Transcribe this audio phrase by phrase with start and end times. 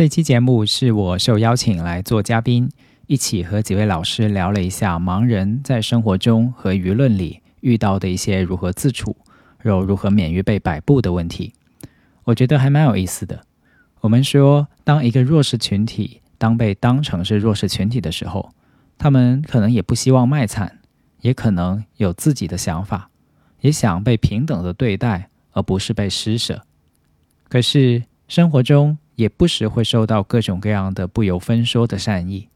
[0.00, 2.70] 这期节目是我受邀请来做嘉宾。
[3.06, 9.14] 一起和几位老师聊了一下盲人在生活中和舆论里遇到的一些如何自处，
[9.62, 11.52] 又如何免于被摆布的问题。
[12.24, 13.44] 我觉得还蛮有意思的。
[14.00, 18.54] 我们说，当一个弱势群体当被当成是弱势群体的时候，
[18.96, 20.78] 他们可能也不希望卖惨，
[21.20, 23.10] 也可能有自己的想法，
[23.60, 26.62] 也想被平等的对待，而不是被施舍。
[27.50, 32.48] 可是生活中也不时会受到各种各样的不由分说的善意。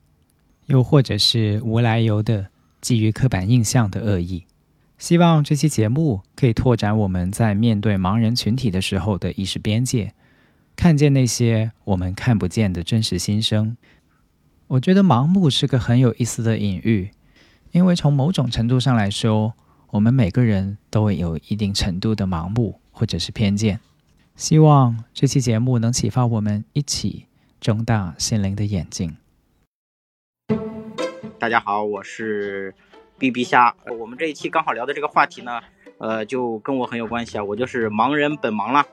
[0.64, 2.46] 又或者是无来由的
[2.80, 4.46] 基于刻板印象的恶意，
[4.96, 10.14] 希望这期节目可以拓展我们在面对盲人群体的时候的意识边界，
[10.74, 13.76] 看见那些我们看不见的真实心声。
[14.68, 17.10] 我觉得盲目是个很有意思的隐喻，
[17.72, 19.52] 因为从某种程度上来说，
[19.90, 23.80] 我们每个人都会有一定程度的盲目或者是偏见。
[24.36, 27.26] 希望这期节目能启发我们一起
[27.60, 29.16] 睁大心灵的眼睛。
[31.38, 32.74] 大家好，我是
[33.16, 33.76] B B 虾。
[33.96, 35.60] 我们这一期刚好聊的这个话题呢，
[35.98, 37.44] 呃，就跟我很有关系啊。
[37.44, 38.84] 我就是盲人本盲了。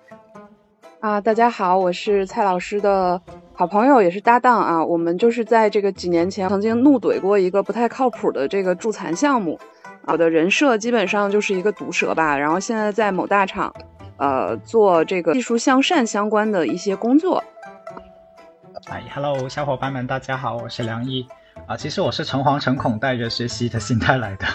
[1.00, 3.20] 啊，大家好，我是蔡老师的
[3.56, 4.86] 好朋友，也是搭档啊。
[4.86, 9.60] 我们就是在这个几年前曾经怒怼过一个不太靠谱的这个助残项目。
[10.04, 13.74] 我的人设基本上就是一个毒舌吧，然后现在在某大厂，
[14.22, 17.44] 呃，做这个技术向善相关的一些工作。
[18.86, 21.28] 哎，Hello，小伙伴们，大家好，我是梁毅。
[21.66, 24.46] 啊，其实我是诚惶诚恐带着学习的心态来的，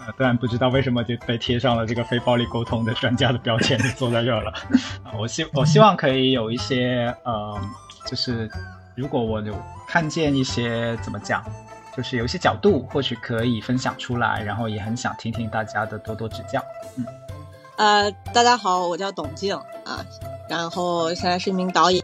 [0.00, 4.52] 呃，当然不知道为什么就被贴上了这个非暴力沟通的专家的标签，就坐在这儿了。
[5.18, 7.58] 我希我希望可以有一些呃，
[8.06, 8.50] 就是
[8.94, 9.54] 如果我有
[9.88, 11.42] 看见一些怎么讲，
[11.96, 16.62] 就是有一些角度，或许可以分享出来，然后也很想听听大家的多多指教。
[16.98, 17.06] 嗯，
[17.76, 19.52] 呃，大家好，我叫董静
[19.84, 20.04] 啊，
[20.48, 22.00] 然后现在是一名导演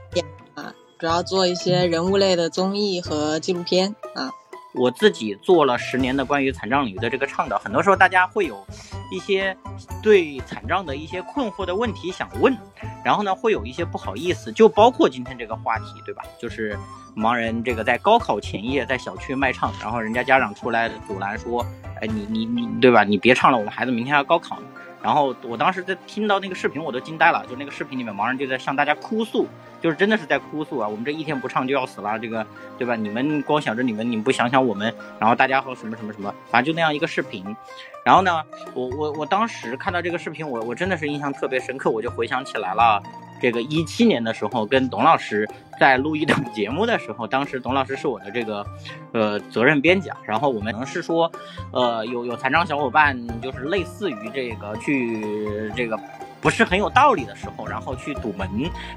[0.57, 4.33] 啊，主要做一些人物类的综艺和纪录片啊。
[4.75, 8.67] 我自己做了十年的关于残障领域的这个倡导，很多时候大家会有
[9.13, 9.57] 一些
[10.03, 12.57] 对残障的一些困惑的问题想问，
[13.05, 16.25] 然后呢会有一些不好意思，就包括今天这个话题，对吧？
[16.37, 16.77] 就是
[17.17, 21.65] 盲人这个在高考前夜在小区卖唱，然后人家家长出来阻拦说，
[22.01, 23.05] 哎你你你对吧？
[23.05, 24.67] 你别唱了，我们孩子明天要高考呢。
[25.03, 27.45] 然后我当时在听到那个视频，我都惊呆了。
[27.49, 29.47] 就那个视频里面，盲人就在向大家哭诉，
[29.81, 30.87] 就是真的是在哭诉啊！
[30.87, 32.47] 我们这一天不唱就要死了，这个
[32.77, 32.95] 对吧？
[32.95, 37.57] 你们光想着你们，你们不想想我们，然后大家和什么什么什么，反正就那样一个视频。
[38.05, 38.45] 然后呢，
[38.75, 43.03] 我我我当时看到这个视频，我我真的是印象特别深刻，我就回想起来了。
[43.41, 48.65] 这个一七年的时候，跟董老师在录一档节目的时候，当时董老师是我的这个，
[49.13, 50.11] 呃，责任编辑。
[50.25, 51.31] 然后我们是说，
[51.73, 55.99] 呃，有有残障小伙伴，就是类似于这个去这个
[56.41, 58.49] 不是很有道理的时候，然后去堵门，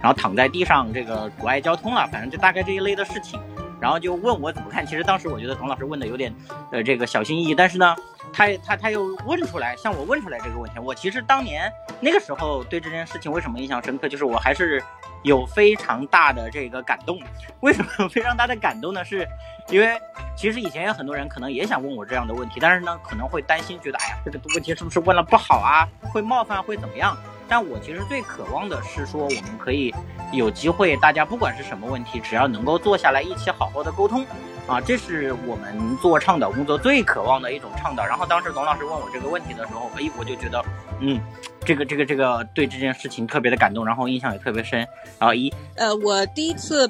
[0.02, 3.40] 然后躺在地上这个阻碍交通了，反正就大概这一类的事情。
[3.80, 4.86] 然后就问我怎么看。
[4.86, 6.34] 其实当时我觉得董老师问的有点，
[6.72, 7.96] 呃，这个小心翼翼，但是呢。
[8.32, 10.80] 他他他又问出来，向我问出来这个问题。
[10.80, 14.84] 我其实当年那个时候对这件事情为什么印象深刻，就是我还是
[15.24, 17.20] 有非常大的这个感动。
[17.62, 19.04] 为什么有非常大的感动呢？
[19.04, 19.28] 是
[19.70, 20.00] 因为
[20.36, 27.18] 其实以前有很多人可能也想问我这样的问题，但是呢可能会担心，觉得哎呀这个问题是不是问了不好啊，会冒犯会怎么样？
[27.48, 29.94] 但我其实最渴望的是说，我们可以
[30.32, 34.26] 有机会，大家不管是什么问题，只要能够坐下来一起好好的沟通。
[34.66, 38.06] 啊，这是我们做倡导工作最渴望的一种倡导。
[38.06, 40.64] 然后当时董老师问我这个问题的时候，哎，我就觉得，
[41.02, 41.20] 嗯，
[41.66, 44.80] 这个这个这个对这件事情特别的感动，然后印象也特别深。
[45.20, 46.90] 然后一，呃，我第一次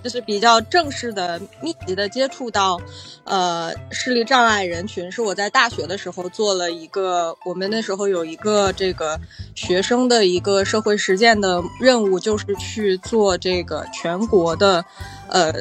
[0.00, 2.80] 就是比较正式的、密集的接触到，
[3.24, 9.18] 呃，视力障碍人群，是我在大学的时候做了一个，我们那时候有一个这个
[9.56, 14.84] 学生的一个社会实践的任务，就是去做这个全国的，
[15.28, 15.52] 呃。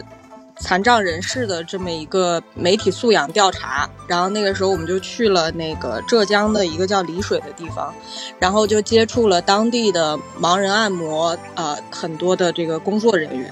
[0.62, 7.94] 残障人士的这么一个媒体素养调查，然后那个时候我们就去了那个浙江的一个叫丽水的地方，
[8.40, 13.52] 然后就接触了当地的盲人按摩，呃，很多的这个工作人员，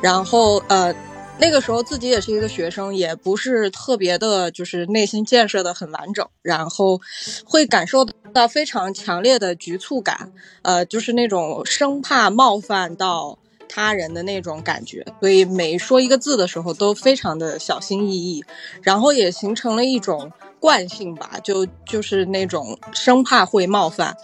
[0.00, 0.94] 然后呃，
[1.38, 7.00] 那个时候自己也是一个学生，也不是特别的，就是内心建设的很完整，然后
[7.44, 10.32] 会感受到非常强烈的局促感，
[10.62, 13.38] 呃，就是那种生怕冒犯到。
[13.68, 18.44] 他人的那种感觉，所以每说一个字的时候都非常的小心翼翼，
[18.82, 24.16] 然后也形成了一种惯性吧，就就是那种生怕会冒犯，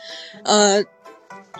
[0.44, 0.84] 呃。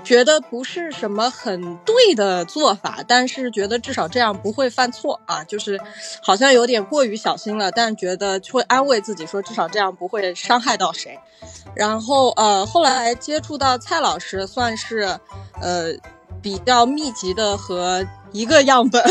[0.03, 5.79] 觉得不是什么很对的做法，但是觉得至少这样不会犯错啊，就是
[6.23, 11.17] 好像有点过于小心了，但觉得会安慰自己说至少这样不会伤害到谁。
[11.75, 15.03] 然后呃，后来接触到蔡老师，算是
[15.61, 15.93] 呃
[16.43, 19.03] 比较密集的和一个样本。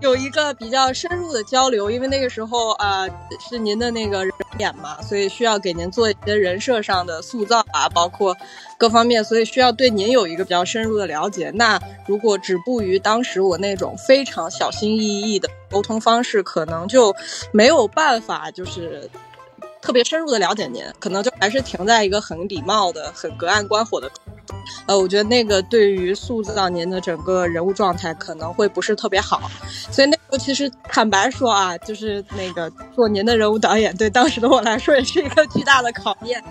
[0.00, 3.06] 有一个比较深入的交流，因为那个时候啊
[3.48, 8.36] 是您的那个人演嘛，所以需要给您做一些人设上的塑造啊，包括
[8.76, 11.50] 各方面，所以需要对您有一个比较深入的了解。
[11.54, 17.16] 那如果止步于当时我那种非常小心翼翼的沟通方式，可能就
[17.50, 19.08] 没有办法就是
[19.84, 24.10] 特别深入的了解您，可能就还是停在一个很礼貌的、很隔岸观火的。
[24.86, 29.42] 呃，我觉得那个对于塑造您的整个人物状态可能会不是特别好，
[29.90, 36.42] 所以那时候其实坦白说啊，就是那个做您的人物导演，对当时的我来说也是一个巨大的考验，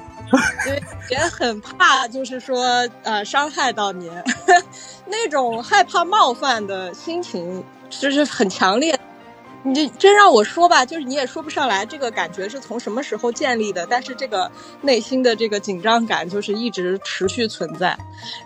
[0.67, 4.11] 因为也很怕，就是说呃伤害到您，
[5.07, 8.97] 那种害怕冒犯的心情就是很强烈。
[9.63, 14.51] 你这真让我说吧，就是你也说不上来这个感觉是从什么时候建立的，但是这个
[14.81, 17.97] 内心的这个紧张感就是一直持续存在，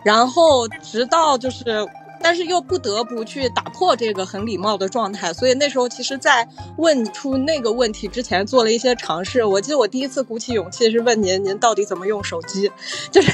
[0.04, 1.88] 然后直到就是。
[2.22, 6.48] 但是又不得不去打破这个很礼貌的状态，所以那时候其实，在
[6.78, 9.44] 问出那个问题之前，做了一些尝试。
[9.44, 12.72] 我记得我第一次鼓起勇气是问您，您到底怎么用手机？
[13.12, 13.32] 就是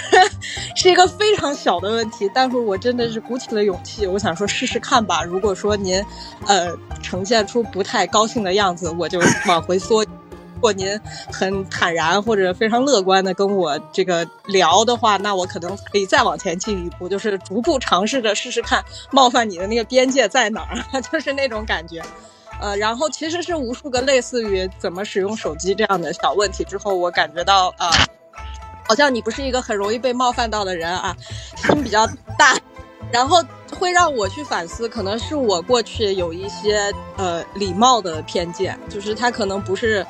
[0.76, 5.24] 是一个非常小的问题，但是我真的是鼓起了勇气，我想说试试看吧。
[5.24, 6.04] 如果说您，
[6.48, 10.06] 呃，呈现出不太高兴的样子，我就往回缩。
[10.64, 10.98] 如果您
[11.30, 18.82] 很坦然或者非常乐观的跟我这个聊的话，那我可能可以再往前进一步，就是逐步尝试着试试看
[19.12, 22.02] 冒犯你的那个边界在哪儿， 就是那种感觉。
[22.62, 27.92] 呃，然后其实是无数个类似于怎么使用手机这样的小问题之后，我感觉到啊，
[28.88, 31.14] 好像你不是一个很容易被冒犯到的人啊，
[31.58, 32.08] 心比较
[32.38, 32.58] 大，
[33.12, 33.44] 然后
[33.78, 40.08] 会让我去反思，可能是我过去有一些呃礼貌的偏见，就是他可能不是。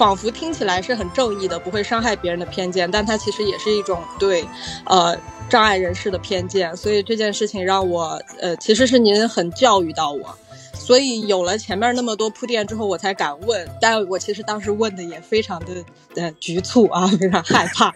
[0.00, 4.42] 仿佛听起来是很正义的，不会伤害别人的偏见，但它其实也是一种对，
[4.86, 5.14] 呃，
[5.50, 6.74] 障碍人士的偏见。
[6.74, 10.34] 所以这件事情让我，呃，其实是您很教育到我，
[10.72, 13.68] 所以有了前面那么多铺垫之后，我才敢问。
[13.78, 17.94] 但我其实当时问的也非常的，呃，局促啊，非常害怕。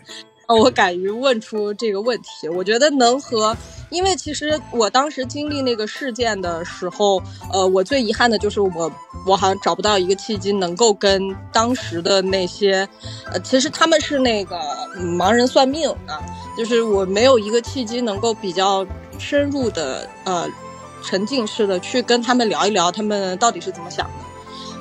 [0.48, 3.56] 我敢于问出这个问题，我觉得能和，
[3.90, 8.92] 因为其实我当时经历那个事件的时候，呃，我最遗憾的就是我，
[9.26, 12.86] 我好像找不到一个契机能够跟当时的那些，
[13.32, 14.58] 呃，其实他们是那个
[14.96, 16.20] 盲人算命啊，
[16.58, 18.86] 就是我没有一个契机能够比较
[19.18, 20.46] 深入的，呃，
[21.02, 24.33] 沉浸式的去跟他们聊一聊，他们到底是怎么想的。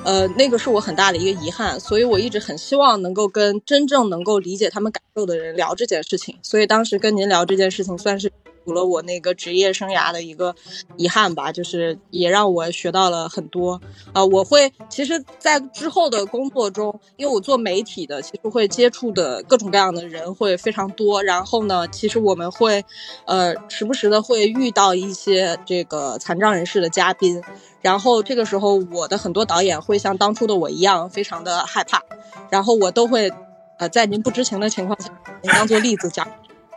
[0.04, 6.36] 呃，那个是我很大的一个遗憾，所以我一直很希望能够跟真正能够理解他们感受的人聊这件事情。
[6.42, 8.30] 所以当时跟您聊这件事情，算是
[8.64, 10.54] 补了我那个职业生涯的一个
[10.96, 13.80] 遗憾吧，就是也让我学到了很多
[14.12, 14.24] 啊。
[14.24, 21.22] 我会其实，在之后的工作中，因为我做媒体的，其实会接触的各种各样的人会非常多。
[21.22, 22.84] 然后呢，其实我们会
[23.26, 27.42] 呃时不时的会遇到一些这个残障人士的嘉宾。
[27.80, 32.02] 然后这个时候，我的很多导演会像当初的我一样，非常的害怕。
[32.48, 33.30] 然后我都会，
[33.78, 35.10] 呃，在您不知情的情况下，
[35.42, 36.26] 您当做例子讲，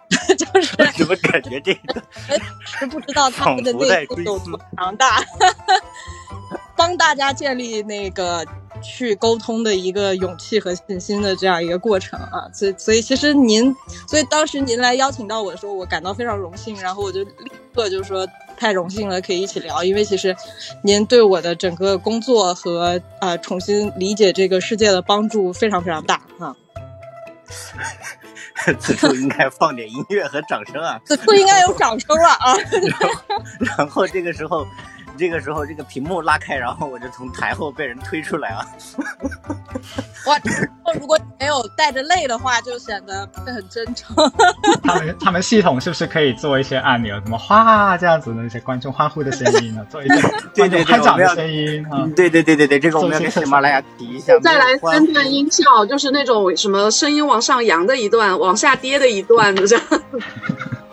[0.38, 2.02] 就是怎么感觉这个
[2.66, 5.22] 是不知道他们的内心有多强大，
[6.76, 8.46] 帮大家建立那个
[8.82, 12.48] 去沟通的一个勇气和信心的这样一个过程啊。
[12.54, 13.76] 所以，所以其实您，
[14.08, 16.80] 所以当时您来邀请到我的时候，我感到非常荣幸。
[16.80, 18.28] 然后我就立刻就说。
[18.60, 19.84] 太荣幸了，可以一起聊。
[19.84, 20.36] 因为其实，
[20.82, 26.56] 您对我的整个工作和啊重新理解这个世界的帮助非常非常大啊。
[28.80, 31.00] 此处应该放点音乐和掌声啊！
[31.06, 32.56] 此处应该有掌声了啊！
[32.82, 34.68] 然后然后这个时候。
[35.18, 38.66] 这个时候，这个屏幕拉开，然后我就从台后被人推出来啊！
[40.28, 40.38] 哇，
[41.00, 44.16] 如果没有带着泪的话，就显得会很真诚。
[44.84, 49.86] 他们他们系统是不是可以做一些按钮，什么哗这样子的一些观众欢呼的声音呢？
[49.90, 50.22] 做一些
[50.54, 52.06] 对对拍掌的声音啊！
[52.16, 54.38] 对对对对对，这个我们要给喜马拉雅提一下。
[54.40, 59.86] 再来三段音效，就是那种什么声音往上扬的一段，往下跌的一段，这样。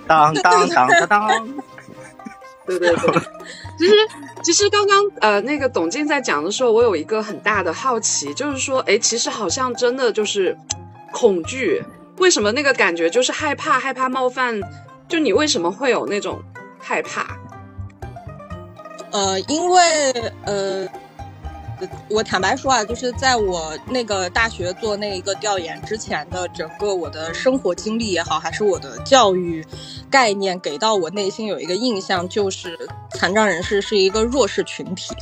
[0.06, 1.48] 当当当当当。
[2.66, 3.22] 对对对，
[3.78, 3.92] 其实
[4.42, 10.56] 其实刚刚呃那个董静在讲的时候，我有一个很大的好奇，就是说，哎，其实好像真的就是
[11.12, 11.82] 恐惧，
[12.18, 14.60] 为什么那个感觉就是害怕害怕冒犯？
[15.08, 16.42] 就你为什么会有那种
[16.78, 17.38] 害怕？
[19.10, 20.12] 呃，因为
[20.44, 20.88] 呃。
[22.08, 29.62] 我坦白说啊，就是在我那个大学做那一个调研之前的整个我的生活经历也好，还是我的教育
[30.14, 35.12] 概念给到我内心有一个印象，就是残障人士是一个弱势群体，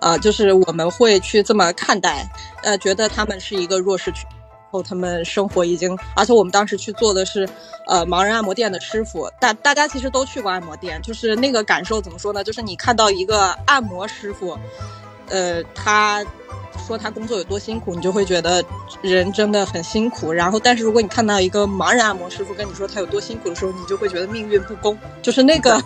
[0.00, 2.30] 呃，就是我们会去这么看待，
[2.62, 4.24] 呃，觉得他们是一个弱势群，
[4.70, 7.48] 后他们生活已经，而且我们当时去做的是，
[7.88, 12.44] 呃，盲人按摩店的师傅，大大家其实都去过按摩店，就是那个感受怎么说呢？
[12.44, 14.56] 就是你看到一个按摩师傅。
[15.32, 16.22] 呃，他
[16.86, 18.62] 说他工作有多辛苦，你就会觉得
[19.00, 20.30] 人真的很辛苦。
[20.30, 25.82] 然后，但是如果你看到一个盲人按摩师傅跟你说他有多辛苦的时候，你就会觉得命运不公，就是那个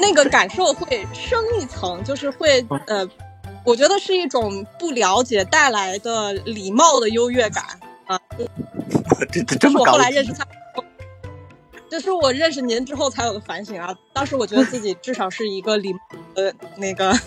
[0.00, 3.04] 那个感受会升一层，就是会呃，
[3.64, 7.64] 我觉得是一种不了解带来的礼貌的优越感
[8.06, 8.20] 啊。
[9.32, 9.92] 这这这么高？
[9.92, 10.46] 我后来认识他，
[11.90, 13.92] 这是我认识您之后才有的反省啊。
[14.12, 15.92] 当时我觉得自己至少是一个礼
[16.34, 17.18] 呃那个。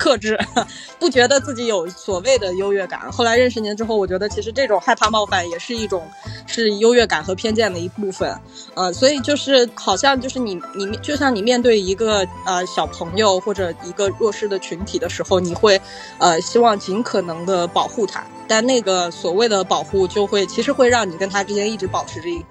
[0.00, 0.38] 克制，
[0.98, 3.12] 不觉得自己有所谓的优越感。
[3.12, 6.02] 后来认识您之后，我觉得其实这种害怕冒犯也是一种
[6.46, 8.34] 是优越感和偏见的一部分。
[8.74, 15.78] 呃，所以就是好像就是你你就像你面对一个呃小朋友或者一个弱势的群体的时候，你会
[16.18, 22.42] 呃希望尽可能的保护他，但那个所谓的保护就会其实会让你跟他之间一直保持着一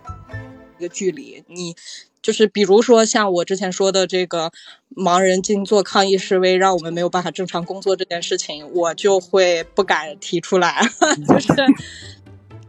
[0.80, 1.44] 个距离。
[1.48, 1.76] 你。
[2.22, 4.52] 就是比如说像我之前说的这个
[4.96, 10.82] 盲人静坐抗议示威，让我们没有办法正常工作这件事情，我就会不敢提出来，
[11.28, 11.54] 就是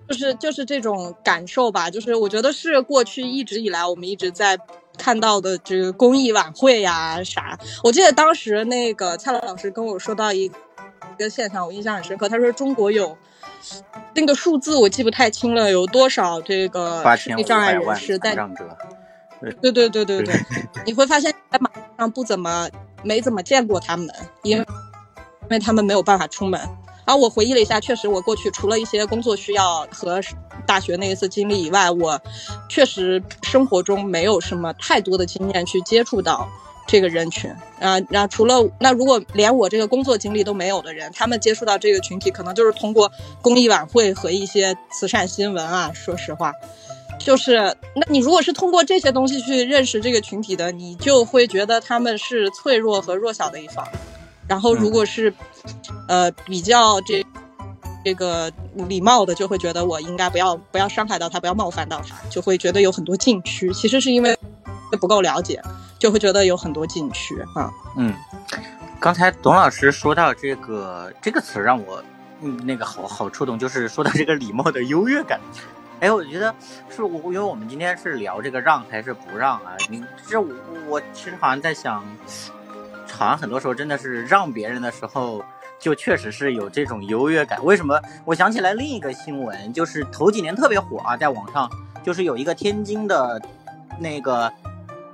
[0.09, 1.91] 就是就是这种感受吧。
[1.91, 4.59] 就是我觉得是过去一直以来我们一直在
[4.97, 7.59] 看到的这个公益晚会呀啥。
[7.83, 10.53] 我记得当时那个蔡老师跟我说到一一
[11.19, 12.29] 个现象，我印象很深刻。
[12.29, 13.17] 他说中国有
[14.15, 18.37] 那个数字我记不太清了，有多少这个视力障碍人士在。
[19.61, 20.35] 对对对对对，
[20.85, 22.69] 你会发现在马路上不怎么
[23.03, 24.09] 没怎么见过他们，
[24.43, 24.65] 因为
[25.43, 26.61] 因为他们没有办法出门。
[27.07, 30.21] 然后我回忆了一下，确实我过去除了一些工作需要和
[30.65, 32.21] 大学那一次经历以外，我
[32.69, 36.49] 确实生活中没有什么太多的经验去接触到
[36.87, 37.51] 这个人群。
[37.81, 43.11] 啊，然后除了那如果连我这个工作经历都没有的人，他们接触到这个群体，可能就是通过
[43.43, 45.91] 公益晚会和一些慈善新闻啊。
[45.93, 46.53] 说实话。
[47.21, 53.87] 就是，那你如果是通过这些东西去认识这个群体的，你就会觉得他们是脆弱和弱小的一方。
[54.49, 55.33] 然后，如果是，
[56.09, 57.25] 呃，比较这
[58.05, 63.73] 这个礼貌的，就会觉得我应该不要不要伤害到他，不要冒犯到他，就会觉得有很多禁区。
[63.73, 64.37] 其实是因为
[64.99, 65.63] 不够了解，
[66.01, 67.71] 就会觉得有很多禁区啊。
[67.97, 68.13] 嗯，
[68.99, 72.03] 刚才董老师说到这个这个词，让我
[72.41, 75.39] 嗯那个好好触动，就是说到这个礼貌的优越感。
[76.01, 76.55] 哎，我觉得
[76.89, 79.77] 是我，因为我们今天是聊这个让还是不让啊？
[79.91, 80.49] 你这我
[80.89, 82.03] 我其实好像在想，
[83.13, 85.45] 好像很多时候真的是让别人的时候，
[85.79, 87.63] 就确实是有这种优越感。
[87.63, 88.01] 为什么？
[88.25, 91.71] 我想起来另一个新闻，就是头几年特别火啊，在网上
[92.03, 93.39] 就是有一个天津的，
[93.99, 94.51] 那个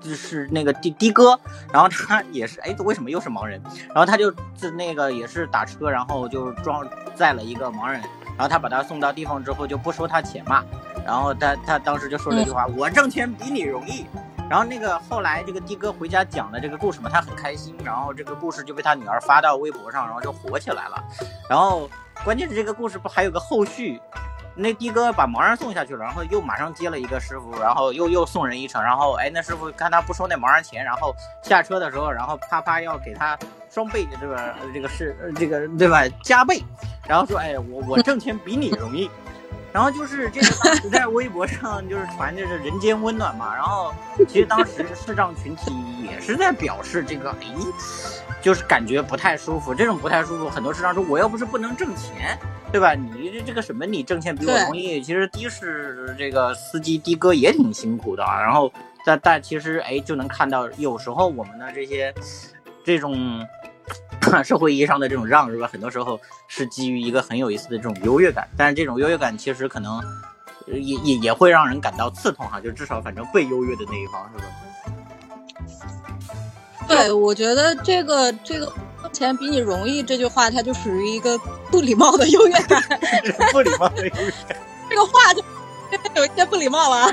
[0.01, 1.37] 就是那个的的哥，
[1.73, 3.61] 然后他 也是，哎，为什么又是盲人？
[3.89, 8.01] 然后他就自那个也是打车，然后就装载了一个盲人。
[8.37, 10.63] 然后他把他送到地方之后就不收他钱嘛，
[11.05, 14.07] 然后他他当时就说了一句话：“我挣钱比你容易。”
[14.49, 21.03] 然后那个后来这个的哥回家讲了这个故事嘛，他很开心，然后这个故事就被他女儿发到微博上，然后就火起来了。
[21.49, 21.91] 然后
[22.25, 24.01] 关键是这个故事不还有个后续？
[24.57, 33.39] 那的哥把盲人送下去了，然后又马上接了一个师傅，然后又又送人一程，然后哎那师傅看他不收那盲人钱，然后下车的时候，然后啪啪要给他
[33.71, 36.03] 双倍的这个这个是这个对吧？
[36.23, 36.63] 加倍，
[37.07, 39.11] 然后说哎我我挣钱比你容易，
[39.77, 43.93] 然后就是这个当时在微博上就是传的是人间温暖嘛，然后
[44.27, 45.71] 其实当时视障群体
[46.03, 47.47] 也是在表示这个哎
[48.41, 52.39] 就是感觉不太舒服，这种不太舒服，很多视障说我又不是不能挣钱。
[52.73, 52.95] 对吧？
[52.95, 53.85] 你这这个什么？
[53.85, 55.03] 你挣钱比我容易。
[55.03, 58.41] 其实的士这个司机的哥也挺辛苦的啊。
[58.41, 58.73] 然后
[59.05, 62.15] 但但其实哎，就能看到有时候我们的这些
[62.83, 63.47] 这种
[64.45, 65.69] 社会意义上的这种让，是吧？
[65.73, 68.49] 很多时候是基于一个很有意思的这种优越感。
[68.57, 70.03] 但是这种优越感其实可能
[70.67, 72.61] 也也也会让人感到刺痛哈。
[72.61, 74.45] 就至少反正被优越的那一方是吧？
[76.89, 78.73] 对，我觉得这个这个。
[79.13, 81.39] 钱比你容易这句话，它就属于一个
[81.71, 82.83] 不礼貌的优越感。
[83.51, 84.59] 不礼貌的优越感，
[84.91, 85.43] 这个话就
[86.17, 87.07] 有一些不礼貌了。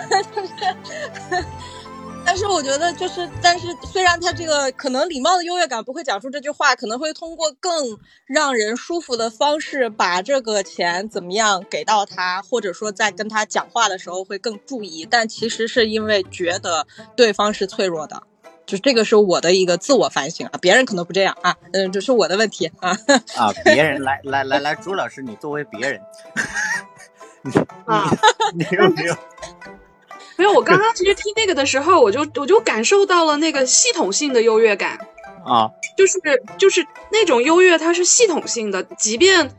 [2.25, 15.07] 但是我觉得，就是但是虽然他这个可能礼貌的优越感不会讲出这句话，可能会通过更让人舒服的方式把这个钱怎么样给到他，或者说在跟他讲话的时候会更注意。
[15.09, 18.23] 但其实是因为觉得对方是脆弱的。
[18.65, 22.97] 就这个是我的一个自我反省啊，别人可能不这样啊，嗯，这是我的问题啊。
[23.35, 26.01] 啊，别人来来来来，朱老师，你作为别人，
[27.85, 28.09] 啊，
[28.55, 29.15] 你有没有？
[30.35, 34.99] 没有，我刚刚其实听那个的时候，我就我就感受到了那个系统性的优越感，
[35.45, 36.19] 啊，就是
[36.57, 39.51] 就是那种优越，它是系统性的，即便。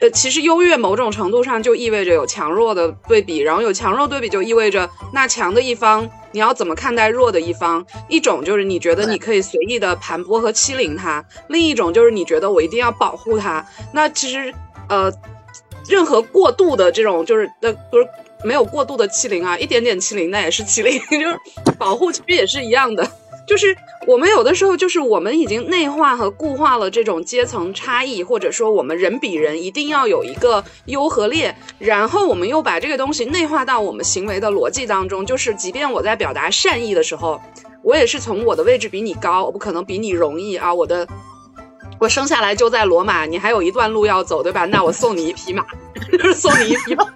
[0.00, 7.84] 呃，其实优越某种程度上就意味着有强弱的对比，然后有强弱对比就意味着那强的一方你要怎么看待弱的一方？
[8.08, 13.66] 一种就是你觉得你可以随意的盘剥和欺凌他，另一种就是你觉得我一定要保护他。
[13.92, 14.54] 那其实
[14.88, 15.12] 呃，
[15.88, 18.06] 任何过度的这种就是呃不是
[18.44, 21.38] 没有过度的欺凌啊，一点点欺凌那也是欺凌， 就是
[21.78, 23.10] 保护其实也是一样的。
[23.46, 23.74] 就是
[24.06, 35.24] 我们有的时候，就是我们已经内化和固化了这种阶层差异，或者说我们人比人一定要有一个优和劣，然后我们又把这个东西内化到我们行为的逻辑当中。
[35.24, 37.40] 就是即便我在表达善意的时候，
[37.82, 40.74] 我也是从我的位置比你高，我不可能比你容易啊。
[40.74, 41.08] 我的，
[41.98, 44.64] 我生下来就在罗马，你还有一段路要走，对吧？
[44.66, 45.64] 那我送你一匹马，
[46.34, 47.06] 送你一匹马，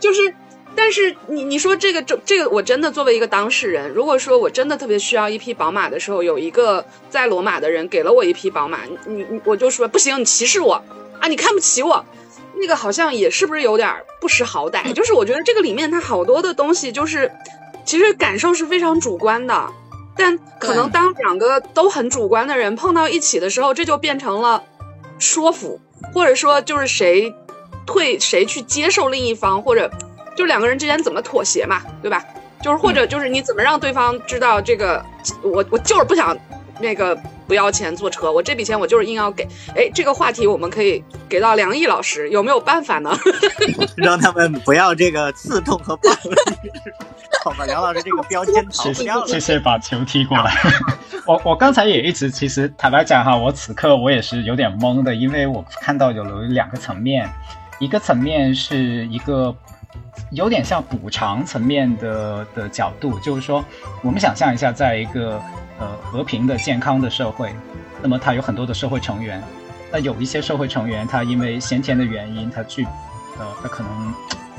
[0.00, 0.34] 就是。
[0.78, 10.74] 但是你你说这个这这个我真的作为一个当事人，如果说我真的特别需要一匹宝马的时候，有一个在罗马的人给了我一匹宝马，你你我就说不行，你歧视我
[11.18, 12.04] 啊，你看不起我，
[12.60, 13.90] 那个好像也是不是有点
[14.20, 14.92] 不识好歹？
[14.92, 17.32] 就是我觉得这个里面它好多的东西就是
[17.86, 19.72] 其实感受是非常主观的，
[20.16, 24.62] 但可能当两个都很主观的人碰到一起的时候，这就变成了
[25.18, 25.80] 说服，
[26.12, 27.34] 或者说就是谁
[27.86, 29.90] 退谁去接受另一方或者。
[30.36, 32.22] 就两个人之间怎么妥协嘛，对吧？
[32.60, 35.02] 就是或者就是你怎么让对方知道这个，
[35.42, 36.36] 我我就是不想
[36.78, 39.46] 那个不要钱坐车，我这笔钱我就是硬要给。
[39.74, 43.16] 哎，这个话题我们可以给到梁毅老师，有没有办法呢？
[43.96, 46.34] 让他们不要这个刺痛和暴力。
[47.44, 49.26] 好吧，梁老师这个标签逃不掉了。
[49.26, 50.52] 谢谢把球踢过来。
[51.26, 57.28] 我我刚才也一直其实坦白讲哈，我此刻我也是有点懵的，因为我看到有有两个层面，
[57.78, 59.54] 一个层面是一个。
[60.32, 63.64] 有点像补偿层面的的角度，就是说，
[64.02, 65.40] 我们想象一下，在一个
[65.78, 67.54] 呃和平的、健康的社会，
[68.02, 69.42] 那么它有很多的社会成员，
[69.92, 72.84] 那有一些社会成员，他因为先天的原因，他去，
[73.38, 74.14] 呃，他可能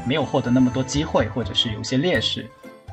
[0.06, 2.46] 没有获得那么多机会，或者是有些劣势，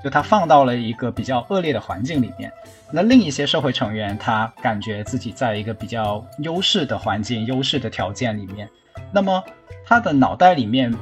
[0.03, 2.53] 就他放到了一个比较恶劣的环境里面。
[2.91, 8.69] 那另一些社会成员，他感觉自己在一个比较优势的环境、优势的条件里面，
[9.13, 9.43] 那么
[9.87, 10.95] 他的脑袋里面。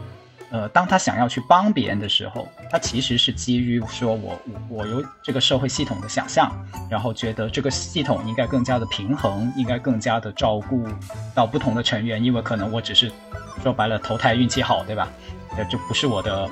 [0.52, 4.38] 呃，当他想要去帮别人的时候，他其实是基于说我
[4.68, 6.52] 我我有这个社会系统的想象，
[6.90, 10.86] 然后觉得这个系统应该更加的平衡，应该更加的照顾
[11.34, 13.10] 到不同的成员，因为可能我只是
[13.62, 15.08] 说白了投胎运气好，对吧？
[15.56, 16.46] 呃，就不是我的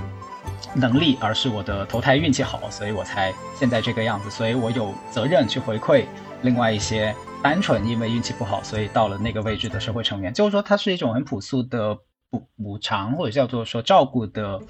[0.74, 6.06] 能力，而是我的投胎运气好，所以我才现在这个样子，所以我有责任去回馈
[6.40, 11.98] 另外一些单纯因为运气不好，所以到了那个位置的社会成员，就是说它是一种很朴素的。
[12.30, 14.60] 补补偿或者叫做说照顾的，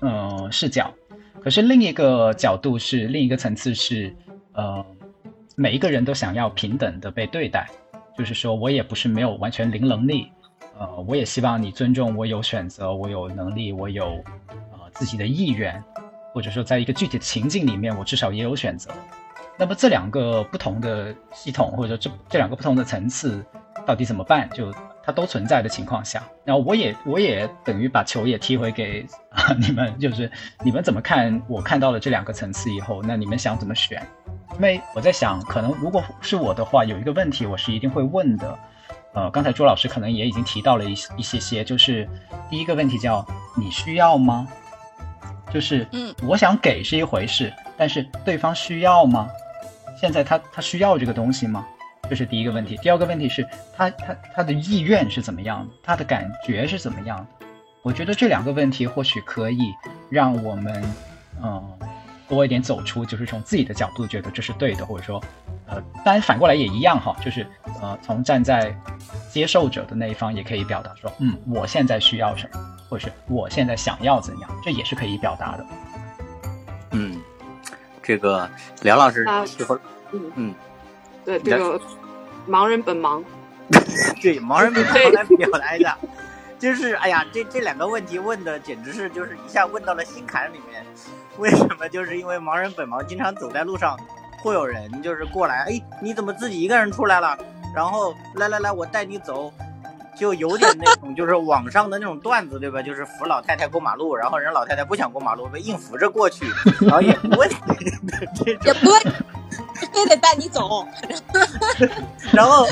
[0.00, 0.94] 呃视角，
[1.42, 4.14] 可是另一个角度是另一个层次是，
[4.52, 4.84] 呃
[5.56, 7.68] 每一个人都想要平等的被对待，
[8.16, 10.30] 就是说我也不是没有完全零能力，
[10.78, 14.22] 呃我也希望你尊重我有选择，我有能力，我有
[14.72, 15.82] 呃自己的意愿，
[16.32, 18.90] 或者说在一个具体的情境里面，我至少也有选择。
[19.58, 23.44] 那么这两个不同的系统或者这这两个不同的层次
[23.84, 24.48] 到底怎么办？
[24.50, 24.72] 就。
[25.10, 29.04] 它都存在的情况下，然后我也我也等于把球也踢回给
[29.58, 30.30] 你们，就是
[30.62, 31.42] 你们怎么看？
[31.48, 34.00] 我看到了这两个层次以后，那你们想怎么选？
[34.54, 38.56] 因为我在想，可能如果是我的话，有一个问题我是一定会问的。
[39.14, 42.08] 呃，刚才朱老师可能也已经提到了一一些些，就是
[42.48, 44.46] 第一个问题叫你需要吗？
[45.52, 49.28] 就是嗯，我想给是一回事，但是对方需要吗？
[50.00, 51.66] 现在他他需要这个东西吗？
[52.10, 57.46] 这是第一个问题，第二个问题是他他他的意愿是怎么样的，他的感觉是怎么样的？
[57.82, 59.72] 我觉得这两个问题或许可以
[60.10, 60.84] 让我们
[61.40, 61.78] 嗯
[62.28, 65.22] 多一点走出，就是从自己的角度觉得这是对的，或者说
[65.66, 67.46] 呃，当然反过来也一样哈，就是
[67.80, 68.76] 呃从站在
[69.30, 75.66] 接受者的那一方也可以表达说，嗯，我现在需要什么，或者是我现在想要怎样，这也是可以表达的。
[76.90, 77.18] 嗯，
[78.02, 78.50] 这个
[78.82, 79.78] 梁老师喜欢，
[80.12, 80.54] 嗯嗯，
[81.24, 81.80] 对这个。
[82.48, 83.22] 盲人本盲，
[84.22, 85.96] 对，盲人本盲来表达一下，
[86.58, 90.84] 就是哎呀，这这两个问题问的简直是就是一下问到了心坎里面。
[91.38, 91.88] 为什么？
[91.88, 93.96] 就是因为盲人本盲，经常走在路上，
[94.42, 97.38] 会有人就是过来，哎，你怎么自己一个人出来了？
[97.74, 99.52] 然后来来来，我带你走，
[100.20, 102.82] 就有点那种就是网上的那种段子，对吧？
[102.82, 106.44] 就是扶老太太过马路，然后人老太太不想过马路，被硬扶着过去，
[106.82, 107.48] 然后也不问
[108.34, 108.70] 这种。
[109.94, 110.86] 非得带你走。
[112.32, 112.68] 然后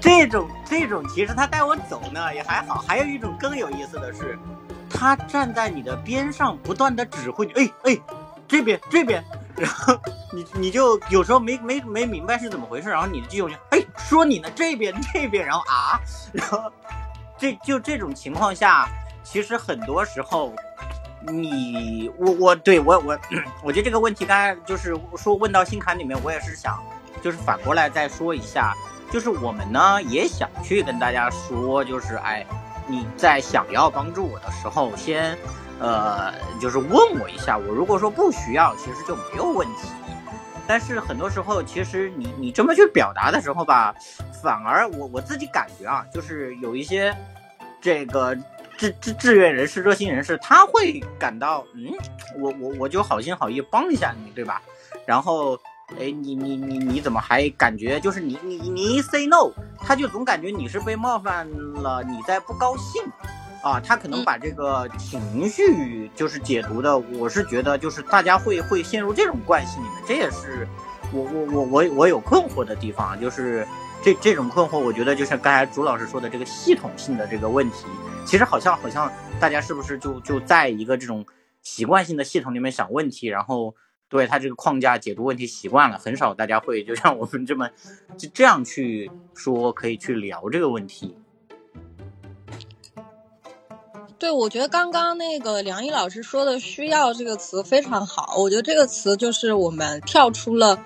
[0.00, 4.38] 这种这种其实他带我走呢也还好，还有一种更有意思的是，
[4.88, 7.98] 他站在你的边上不断的指挥你，哎哎，
[8.46, 9.24] 这边这边，
[9.62, 9.98] 然后
[10.32, 16.00] 你你就有时候没没没明白是怎么回事，然后你的基友就哎说你呢这边这边，然后啊，
[16.32, 16.70] 然后
[17.38, 18.88] 这就这种情况下，
[19.22, 20.52] 其实很多时候。
[21.24, 23.16] 你我我对我我
[23.62, 26.82] 我觉得这个问题刚才就是说问到心坎里面，我也是想，
[27.22, 28.74] 就是反过来再说一下，
[29.08, 32.44] 就是我们呢也想去跟大家说，就是哎，
[32.88, 35.38] 你在想要帮助我的时候，先
[35.82, 39.88] 呃就是问我一下，我如果说不需要，其实就没有问题。
[40.66, 43.94] 但是很多时候，其实你你这么去表达的时候吧，
[44.42, 47.14] 反而我我自己感觉啊，就是有一些
[47.80, 48.36] 这个。
[48.78, 51.92] 志志志愿人士、热心人士，他会感到，嗯，
[52.40, 54.60] 我我我就好心好意帮一下你，对吧？
[55.06, 55.54] 然后，
[56.00, 63.04] 哎，你你你你怎么还感觉就是你你你一 say no，他就总感觉你是被冒犯了，你在不高兴，
[63.62, 70.68] 啊，他可能把这个情绪就是解读的，我是觉得就是大家会会陷入这种关系里面，这也是
[71.12, 73.66] 我我我我我有困惑的地方，就是。
[74.04, 77.86] 这这种困惑，我觉得就像刚才朱老师说的这个系统性的这个问题，
[78.26, 81.24] 其实好像好像大家是不是就就在一个这种
[81.62, 83.76] 习惯性的系统里面想问题，然后
[84.08, 87.70] 对他这个框架解读问题习惯了，很少大家会就像我们这么
[88.18, 91.16] 就这样去说，可以去聊这个问题。
[94.22, 100.78] 对，我觉得刚刚那个梁毅老师说的“需要”这个词非常好，我觉得这个词就是我们跳出了，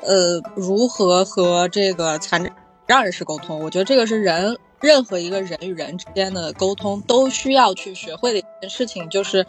[0.00, 2.54] 呃，如何和这个残
[2.86, 9.44] 让人士沟通，我觉得这个是人任何一个人与人之间的沟通都需要去学会的一件事情，就是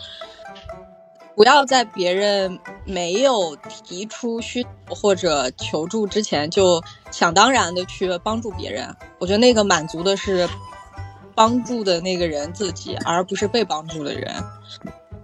[1.35, 6.81] 不要在别人没有提出需或者求助之前就
[7.11, 8.95] 想当然的去帮助别人。
[9.19, 10.49] 我觉得那个满足的是
[11.35, 14.33] 帮助的那个人自己，而不是被帮助的人，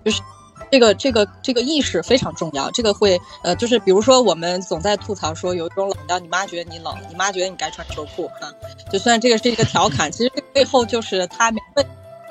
[0.06, 0.22] 就是。
[0.70, 8.48] 这个这个这个意识非常重要，这个会呃，就是比如说我们总在吐槽说有一种冷叫你妈觉得你冷，你妈觉得你该穿秋裤啊。
[8.90, 11.60] 就虽然这个是一个调侃，其实背后就是他没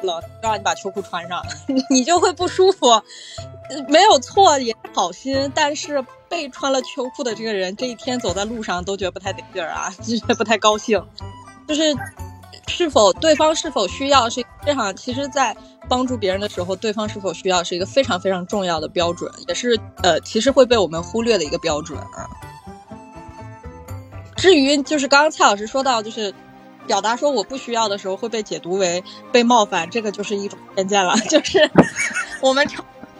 [0.00, 1.44] 冷，让你把秋裤穿上，
[1.90, 2.86] 你就会不舒服。
[3.88, 11.04] 没有错，也是好心，但是被穿了秋裤的这个人，这一天走在路上都觉得不太得劲儿啊， 就是不太高兴。
[11.68, 11.94] 就是
[12.70, 15.56] 是否对方是否需要是非常，其实，在。
[15.88, 22.30] 帮助别人的时候，对方是否需要是一个非常非常重要的标准，也是呃，其实会被我们忽略的一个标准啊。
[24.37, 26.33] 至于就是刚刚蔡老师说到，就是
[26.87, 29.02] 表达说我不需要的时候会被解读为
[29.33, 31.68] 被冒犯，这个就是一种偏见了， 就是
[32.40, 32.64] 我们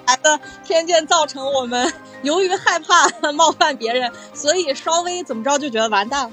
[0.07, 6.31] 来的偏见造成我们由于害怕冒犯别人，所以稍微怎么着就觉得完蛋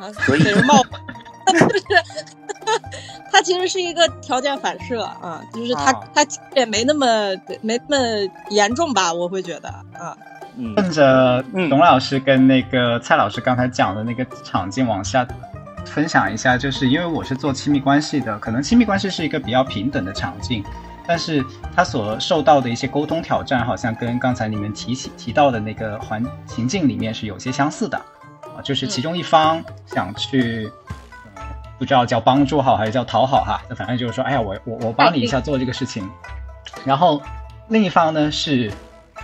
[0.00, 0.84] 啊，所以冒。
[1.46, 1.84] 就是，
[3.30, 7.06] 他其实是一个条件反射啊，就是他他也没那么
[7.60, 10.16] 没那么严重吧，我会觉得啊。
[10.54, 15.26] 嗯顺着董老师跟那个蔡老师刚才讲的那个场景往下
[15.86, 20.62] 分享一下，就是因为我是做亲密关系的，可能亲密关系是一个比较平等的场景，
[21.06, 21.42] 但是
[21.74, 27.96] 他所受到的一些沟通挑战，好像跟刚才你们提起提到的那个环情境里面是有些相似的
[28.54, 30.70] 啊，就是其中一方想去。
[31.82, 36.08] 不知道叫帮助好还是叫讨好哈，那反正就是说，哎呀，我我我帮你一下做这个事情，
[36.84, 37.20] 然后
[37.70, 38.70] 另一方呢是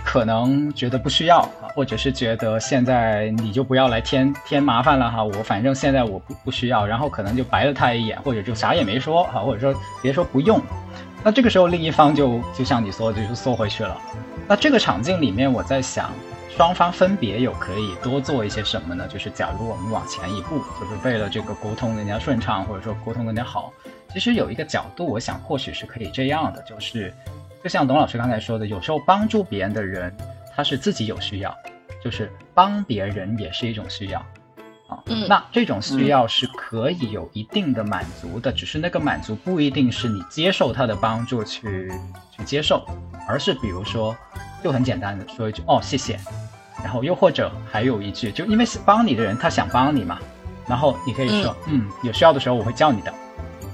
[0.03, 10.61] 可能觉得不需要，或者是觉得现在你就不要来添添麻烦了哈，我反正现在我不不需要，然后可能就白了他一眼，或者就啥也没说哈，或者说别说不用，
[11.23, 13.97] 那这个时候另一方就就像你说，就是缩回去了。
[14.49, 16.11] 那这个场景里面，我在想。
[16.59, 19.07] 双方分别有可以多做一些什么呢？
[19.07, 23.71] 就是假如我们往前一步，就是为了这个沟通更加顺畅，或者说沟通更加好，
[24.11, 27.13] 其实有一个角度，我想或许是可以这样的，就是
[27.63, 30.13] 就像董老师刚才说的，有时候帮助别人的人，
[30.53, 31.57] 他是自己有需要，
[32.03, 34.19] 就是帮别人也是一种需要
[34.89, 35.01] 啊。
[35.29, 41.89] 那这种需要是可以有一定的满足的，只是那个满足不一定是你接受他的帮助去
[42.29, 42.85] 去接受，
[43.29, 44.13] 而是比如说，
[44.63, 46.19] 就很简单的说一句哦，谢谢。
[46.81, 50.17] 然后又或者还有一句，就因为帮你的人他想帮你嘛，
[50.65, 53.13] 然后你可以说，嗯，有需要的时候我会叫你的，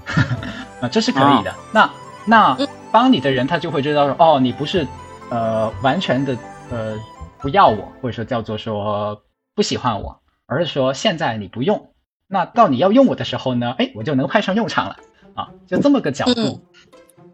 [0.82, 1.54] 啊，这是可以的。
[1.71, 1.88] 那
[2.26, 2.58] 那
[2.91, 4.88] 帮你的人他就会知道说，哦，你不是
[5.30, 6.36] 呃完全的
[6.71, 6.98] 呃
[7.38, 9.21] 不要我，或者说叫做说
[9.54, 11.91] 不喜欢我，而是说现在你不用，
[12.28, 14.98] 那到你要用我的时候呢，哎，我就能派上用场了
[15.36, 16.65] 啊，就这么个角度。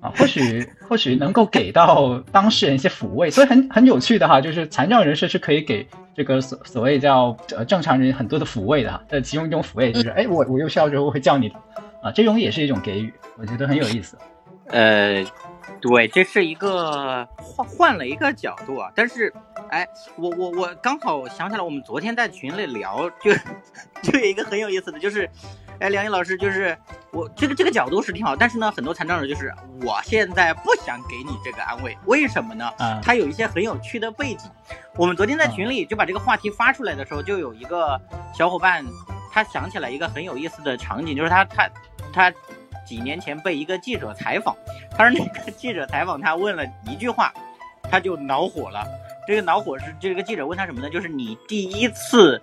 [0.02, 11.56] 啊，或许或许能够给到当事人一些抚慰，所以很很有趣的哈，就是残障人士是可以给这个所所谓叫呃正常人很多的抚慰的，哈，这其中一种抚慰就是，哎，我我有需要之后会叫你的，
[12.02, 14.18] 啊，这种也是一种给予，我觉得很有意思。
[14.70, 15.24] 呃，
[15.82, 19.32] 对，这是一个换换了一个角度啊，但是，
[19.70, 23.32] 哎，我我我刚好想起来，我们昨天在群里聊，就
[24.02, 25.30] 就有一个很有意思的就是。
[25.82, 26.78] 哎，梁毅老师，就是
[27.12, 32.72] 我这个这个角度是挺好，但是呢，很多残障人就是我现在不想给你这个安慰，为什么呢？
[32.78, 34.48] 嗯，他有一些很有趣的背景。
[34.96, 38.00] 我们昨天在群里就把这个话题发出来的时候，就有一个
[38.32, 38.86] 小伙伴，
[39.32, 41.68] 他想起来一个很有意思的场景，就是他他
[42.14, 42.32] 他
[42.86, 44.56] 几年前被一个记者采访，
[44.96, 47.34] 他说那个记者采访他问了一句话，
[47.90, 48.86] 他就恼火了。
[49.26, 50.92] 这个恼火是这个记者问他什么呢？
[50.92, 52.40] 就是你第一次。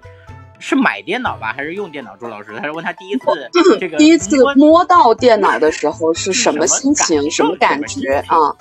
[0.59, 2.16] 是买电脑吧，还是用电脑？
[2.16, 8.55] 朱老师，他是问他第一次这个第一次摸到电脑的时候是什么心情，什么感觉啊？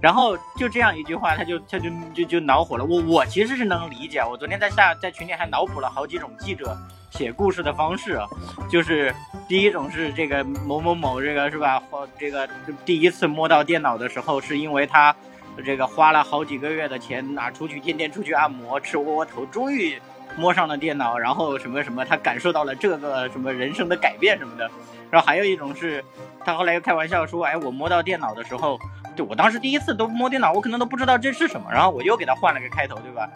[0.00, 2.84] 然后就这样一句话，他就他就就就恼火了。
[2.84, 6.76] 我我其实是能理解，我昨天在下在群里还脑补了好几种记者
[7.10, 8.20] 写故事的方式，
[8.68, 9.14] 就是
[9.46, 11.80] 第一种是这个某某某这个是吧？
[11.88, 12.48] 或这个
[12.84, 15.14] 第一次摸到电脑的时候，是因为他
[15.64, 20.00] 这个花了好几个月的钱拿出去天天出去按摩吃窝窝头，终于。
[20.36, 24.70] 摸上了电脑，然后什么什么，他感受到了这个什么人生的改变什么的。
[25.10, 26.02] 然后还有一种是，
[26.44, 28.78] 他后来又开玩笑说：“哎，我摸到电脑的时候，
[29.14, 33.28] 就我当时第一次都摸电脑，我可能都不知道这是什么。”然后我又给他换了个开头，对吧？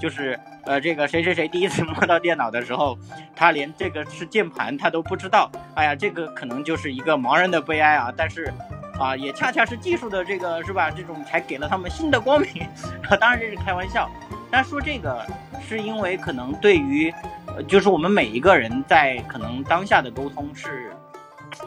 [0.00, 2.98] 就是呃，这个谁谁谁第一次摸到电脑的时候，
[3.34, 5.50] 他连这个是键盘他都不知道。
[5.74, 8.12] 哎呀，这个可能就是一个盲人的悲哀啊！
[8.16, 8.52] 但是
[8.98, 10.90] 啊，也恰恰是技术的这个是吧？
[10.90, 12.66] 这种才给了他们新的光明。
[13.20, 14.08] 当然这是开玩笑。
[14.54, 15.26] 但说这个。
[15.66, 17.10] 是因为可能对于，
[17.46, 20.92] 呃，就是我们每一个人在可能当下的沟通是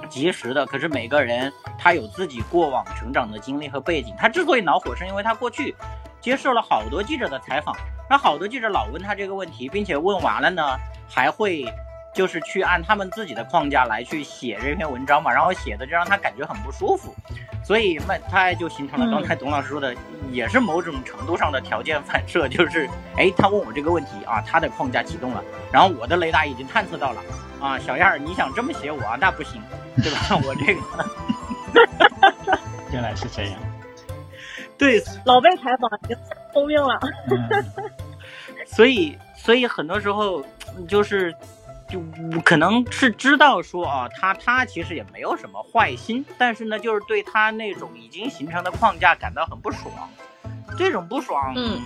[0.07, 4.13] 及时的，可是每个人他有自己过往成长的经历和背景。
[4.15, 5.75] 他之所以恼火，是因为他过去
[6.21, 7.75] 接受了好多记者的采访，
[8.07, 10.77] 那好多记者老问他这个问题，并且问完了呢，
[11.09, 11.65] 还会
[12.17, 17.13] 就是去按他们自己的框架来去写这篇文章嘛，然后写的就让他感觉很不舒服。
[17.63, 19.95] 所以，那他就形成了刚才董老师说的，
[20.31, 27.21] 也是某种程度上的条件反射，就是，哎，他问我这个问题啊，他的框架启动了，然后我的雷达已经探测到了，
[27.61, 29.61] 啊，小燕儿，你想这么写我啊，那不行，
[30.01, 30.17] 对吧？
[30.43, 30.81] 我这个，
[32.91, 33.59] 原来是这样，
[34.75, 36.17] 对，老被采访已经
[36.51, 36.99] 聪明了，
[38.65, 40.43] 所以，所以很多时候
[40.87, 41.31] 就是。
[41.89, 42.01] 就
[42.43, 49.91] 可能是知道说啊，他他其实也没有什么坏心，但是呢，就是对他那种已经形成的框架感到很不爽。
[50.77, 51.81] 这种不爽，嗯，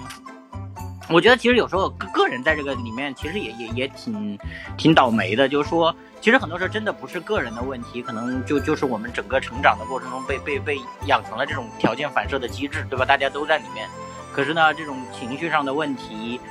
[1.07, 4.37] 我觉得其实有时候个人在这个里面其实也也也挺
[4.75, 5.47] 挺倒霉的。
[5.47, 13.05] 就是说，其实很多时候真的不是个人的问题，可能就就是我们整个成长的过程中被被被养成了这种条件反射的机制，对吧？
[13.05, 13.87] 大家都在里面，
[14.33, 16.41] 可是呢，这种情绪上的问题，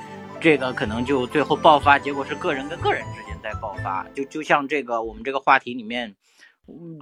[0.40, 3.29] 这个可能就最后爆发，结果是个人跟个人之间。
[3.42, 6.14] 在爆发，就就像这个我们这个话题里面，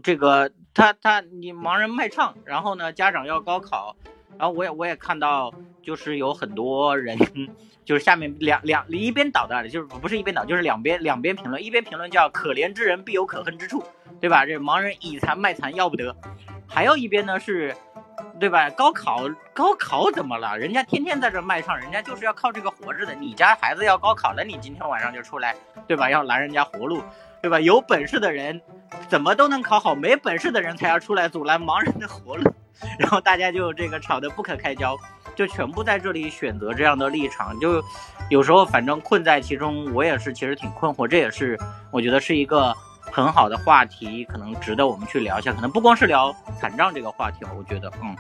[0.03, 3.97] 这个他他你盲人卖唱，然后呢家长要高考，
[4.39, 7.19] 然后我也我也看到，就是有很多人，
[7.85, 13.83] 就是下面两两一边倒的，就是不是一边倒，就是两边两边评论，一边评论叫可怜之人必有可恨之处，
[14.21, 14.47] 对吧？
[14.47, 16.17] 这盲人以残卖残要不得，
[16.69, 17.75] 还有一边呢是。
[18.41, 18.71] 对吧？
[18.71, 20.57] 高考高考怎么了？
[20.57, 23.13] 人家天天在这卖唱，人家就是要靠这个活着的。
[23.15, 26.09] 你家孩子要高考了，你今天晚上就出来，对吧？
[26.09, 27.03] 要拦人家活路，
[27.43, 27.59] 对吧？
[27.59, 28.61] 有本事的人
[29.09, 32.45] 怎么都能考好，没本事的人才要出来阻拦盲人的活路。
[32.97, 34.97] 然后大家就这个吵得不可开交，
[35.35, 37.59] 就全部在这里选择这样的立场。
[37.59, 37.83] 就
[38.31, 41.09] 有时候反正困在其中，我也是其实挺困惑。
[41.09, 41.59] 这也是
[41.91, 42.73] 我觉得是一个。
[43.11, 45.51] 很好的话题，可能值得我们去聊一下。
[45.51, 48.15] 可能不光是聊残障这个话题我觉得，嗯，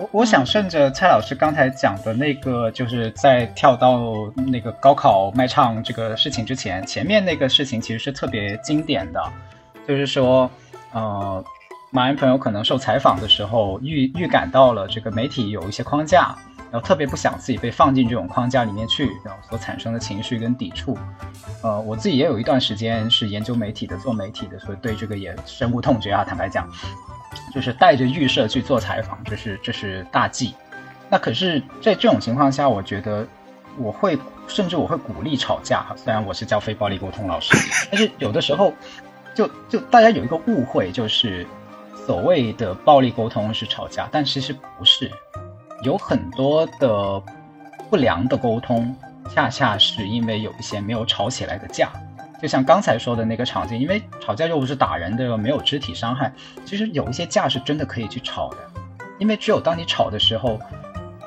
[0.00, 4.00] 我我想顺着蔡老师刚才讲的那个，就是在跳到
[4.34, 9.22] 那个高考卖唱这个事情之前，前面那个事情其实是特别经典的，
[9.86, 10.50] 就是说，
[10.92, 11.44] 呃，
[11.90, 16.34] 马云朋友可能受采访的时候预预感到了这个媒体有一些框架。
[16.72, 20.96] 然后特别不想自己被放进这种框架里面去，然后所产生的情绪跟抵触，
[21.64, 26.22] 呃，我自己也有一段时间是研究媒体的，做媒体的，所以对这个也深恶痛绝啊。
[26.22, 26.70] 坦白讲，
[27.54, 30.54] 就是带着预设去做采访，这是这是大忌。
[31.08, 33.26] 那可是，在这种情况下，我觉得
[33.78, 35.84] 我会甚至我会鼓励吵架。
[35.96, 37.54] 虽然我是教非暴力沟通老师，
[37.90, 38.72] 但是有的时候，
[39.34, 41.46] 就就大家有一个误会，就是
[42.06, 45.10] 所谓的暴力沟通是吵架，但其实不是。
[45.82, 47.18] 有很多的
[47.88, 48.94] 不良的沟通，
[49.34, 51.90] 恰恰是因为有一些没有吵起来的架，
[52.40, 56.32] 就像刚才说的那个场景，因为吵架又不是打人的，没有肢体伤害，
[56.64, 58.56] 其实有一些架是真的可以去吵的，
[59.18, 60.58] 因为只有当你吵的时候，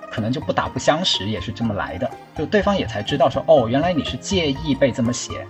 [0.09, 5.45] 可能就不打不相识也是这么来的，就对方也才知道说，哦，原来你是介意被这么写，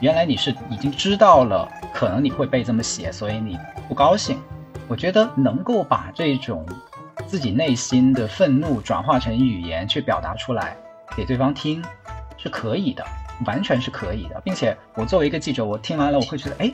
[0.00, 3.58] 原来你是已经知道了可能你会被这么写，所以你
[3.88, 4.40] 不高兴。
[4.88, 6.66] 我觉得能够把这种
[7.26, 10.76] 自己内心的愤怒转化成语言去表达出来
[11.14, 11.84] 给对方听，
[12.36, 13.04] 是可以的，
[13.46, 16.72] 完全是可以的，并且我作为一个记者，我听完了我会觉得，哎，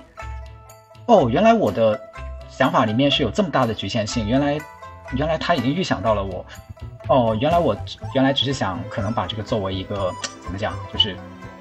[1.07, 2.00] 哦，原来我的
[2.48, 4.59] 想法里面是有这么大的局限性，原来
[5.12, 6.44] 原来他已经预想到了我，
[7.09, 7.77] 哦，原来我
[8.14, 11.16] 原来只是想可能把这个作为一个怎么讲，就是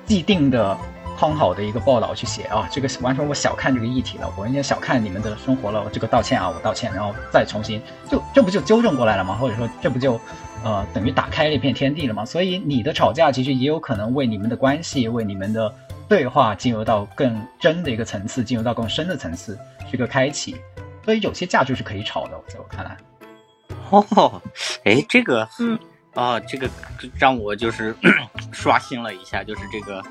[0.05, 0.77] 既定的。
[1.15, 5.85] 框好的一个报道去写啊，这个完全我小看这个议题了，我有点小看你们的生活了。
[5.93, 9.37] 这个道歉啊，我道歉，然后再重新，就这不就纠正过来了吗？
[9.39, 10.19] 或者说这不就，
[10.63, 12.23] 呃，等于打开了一片天地了嘛？
[12.25, 15.73] 所以你的吵架其实也有可能为你们的关系，为你们的
[16.07, 19.59] 对话进入到更真的一个层次，进入到更深的层次，
[19.91, 20.55] 是个开启。
[21.03, 22.97] 所以有些架就是可以吵的，在我看来。
[23.91, 24.41] 哦，
[24.85, 25.77] 哎，这个，嗯，
[26.13, 26.69] 啊，这个
[27.17, 27.95] 让我就是
[28.51, 30.01] 刷新了一下，就是这个。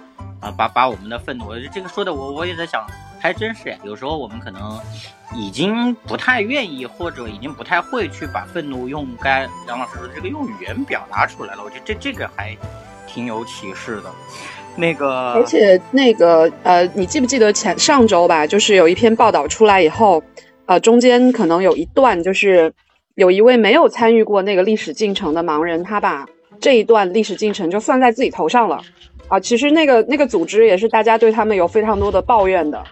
[0.41, 2.85] 啊，把把我们的愤怒，这个说的我我也在想，
[3.23, 4.77] 还真是有时候我们可能
[5.37, 11.63] 已经不太愿意，或者已经不太会去把愤怒用该杨老师的这个用语言表达出来了。
[11.65, 12.57] 我觉得这这个还
[13.07, 14.11] 挺有启示的。
[14.75, 20.21] 那个，而且那个呃，你记不记得前上周吧，就是有一篇报道出来以后，
[20.67, 22.73] 呃，中间可能有一段就是
[23.15, 26.27] 有一位没有参与过那个历史进程的盲人，他把
[26.61, 28.83] 这一段历史进程就算在自己头上了。
[29.29, 32.83] 啊，其实那个那个组织也是大家对他们有非常多的抱怨的，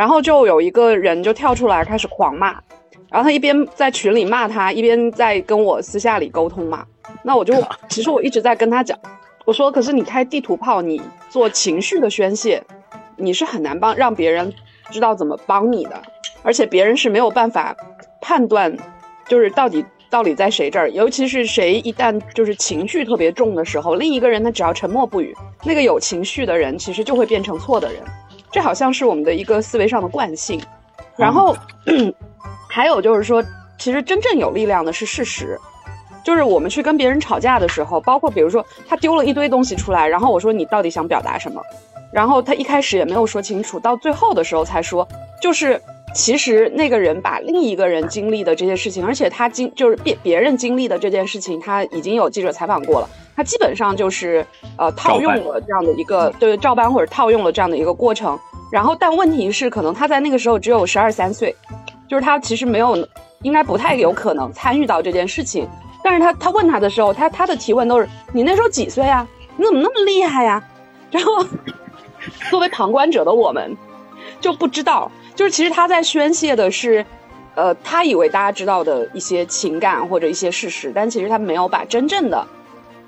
[0.00, 2.52] 然后就有一个人就跳出来开始狂骂，
[3.10, 6.86] 然后他一边在群里骂他，一边在跟我私下里沟通嘛。
[7.22, 7.54] 那我就
[7.90, 8.98] 其实我一直在跟他讲，
[9.44, 12.62] 我说可是你开地图炮，你做情绪的宣泄，
[13.16, 14.50] 你是很难帮让别人
[14.90, 16.00] 知道怎么帮你的，
[16.42, 17.76] 而且别人是没有办法
[18.22, 18.74] 判断，
[19.28, 19.84] 就是到底。
[20.08, 20.90] 到底在谁这儿？
[20.90, 25.32] 尤其是谁一旦就是情绪特别重的时候，另一个人他只要沉默不语，
[25.62, 28.02] 那个有情绪的人其实就会变成错的人。
[28.52, 30.60] 这好像是我们的一个思维上的惯性。
[31.16, 31.56] 然后
[32.68, 33.44] 还有就是说，
[33.78, 35.58] 其实真正有力量的是事实。
[36.24, 41.62] 就是我们去跟别人吵架的时候，包括比如说他丢了一堆东西出来，然后我说你到底想表达什么？
[42.12, 45.06] 然后他一开始也没有说清楚，到最后的时候才说，
[45.40, 45.80] 就是。
[46.12, 53.08] 其实那个人把另一个人经历的这些事情，而且他经就是别别人经历的这件事情，他已经有记者采访过了。
[53.40, 58.38] 他基本上就是呃套用了这样的一个对照搬或者套用了这样的一个过程。
[58.70, 61.56] 然后，但问题是，可能他在那个时候只有十二三岁，
[62.06, 63.08] 就是他其实没有，
[63.40, 65.66] 应该不太有可能参与到这件事情。
[66.04, 69.26] 但是他他问他的时候，他他的提问都是你那时候几岁啊？
[69.56, 70.62] 你怎么那么厉害呀？
[71.10, 71.42] 然后
[72.50, 73.74] 作为旁观者的我们
[74.38, 75.10] 就不知道。
[75.34, 77.04] 就是其实他在宣泄的是，
[77.54, 82.46] 呃，他以为大家知道的一些情感或者一些事实，但其实他没有把真正的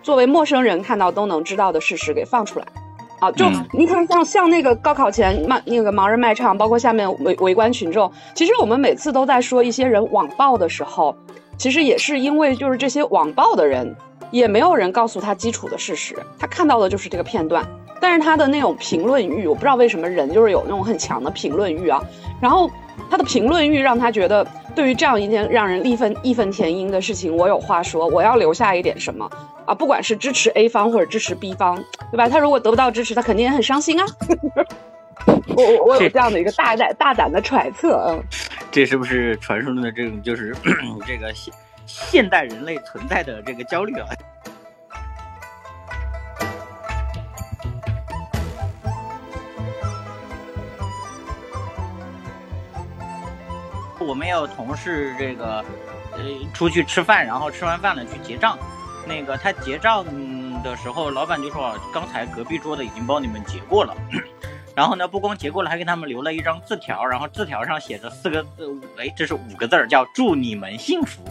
[0.03, 2.67] 作为陌生人看到都能知道的事实给放出来。
[3.21, 11.17] 啊，就你看像像那个高考前卖那个盲人卖唱，包括下面围围观群众，其实我们每次都在说一些人网暴的时候，
[11.57, 13.95] 其实也是因为就是这些网暴的人
[14.33, 17.65] 也没有人告诉他基础的事实，他看到的就是这个片段。
[18.01, 22.03] 但是他的那种评论欲，我不知道为什么人就是有那种很强的评论欲啊。
[22.41, 22.69] 然后
[23.09, 29.31] 他的评论欲让他觉得，对于这样一件让人义愤义愤填膺的事情，我有话说，我要留下一点什么
[29.67, 29.75] 啊？
[29.75, 31.77] 不管是支持 A 方或者支持 B 方，
[32.11, 32.29] 对吧？
[32.29, 34.07] 他如果得不到支持，他肯定也很伤心啊。
[35.57, 38.25] 我我我有这样的一个大胆大胆的揣测，嗯。
[38.71, 40.55] 这是不是传说中的这种就是
[41.07, 41.53] 这个现
[41.87, 44.09] 现代人类存在的这个焦虑啊？
[54.03, 55.65] 我们有同事，这个
[56.13, 56.19] 呃
[56.53, 58.59] 出去吃饭，然后吃完饭了去结账。
[59.07, 60.05] 那个他结账
[60.63, 63.97] 的时候，老板就说：“刚才隔壁桌的已经帮你们结过了。
[64.75, 71.23] ”然后呢，不光结过了，还给他们留了一张字条，然后字条上写着四个字，哎，这是五个字儿，叫“祝你们幸福”。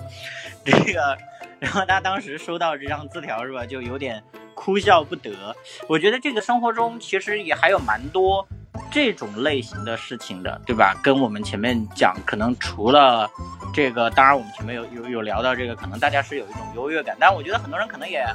[0.63, 1.17] 这个，
[1.59, 4.21] 然后他当时收到这张字条是吧，就有点
[4.53, 5.55] 哭笑不得。
[5.87, 8.47] 我觉得这个生活中其实也还有蛮多。
[8.89, 10.95] 这种类型的事情的，对吧？
[11.03, 13.29] 跟我们前面讲，可能除了
[13.73, 18.25] 这个，当然我们前面有有有聊到这个，可能大家是有一种优越感，但我觉得很多人可能也，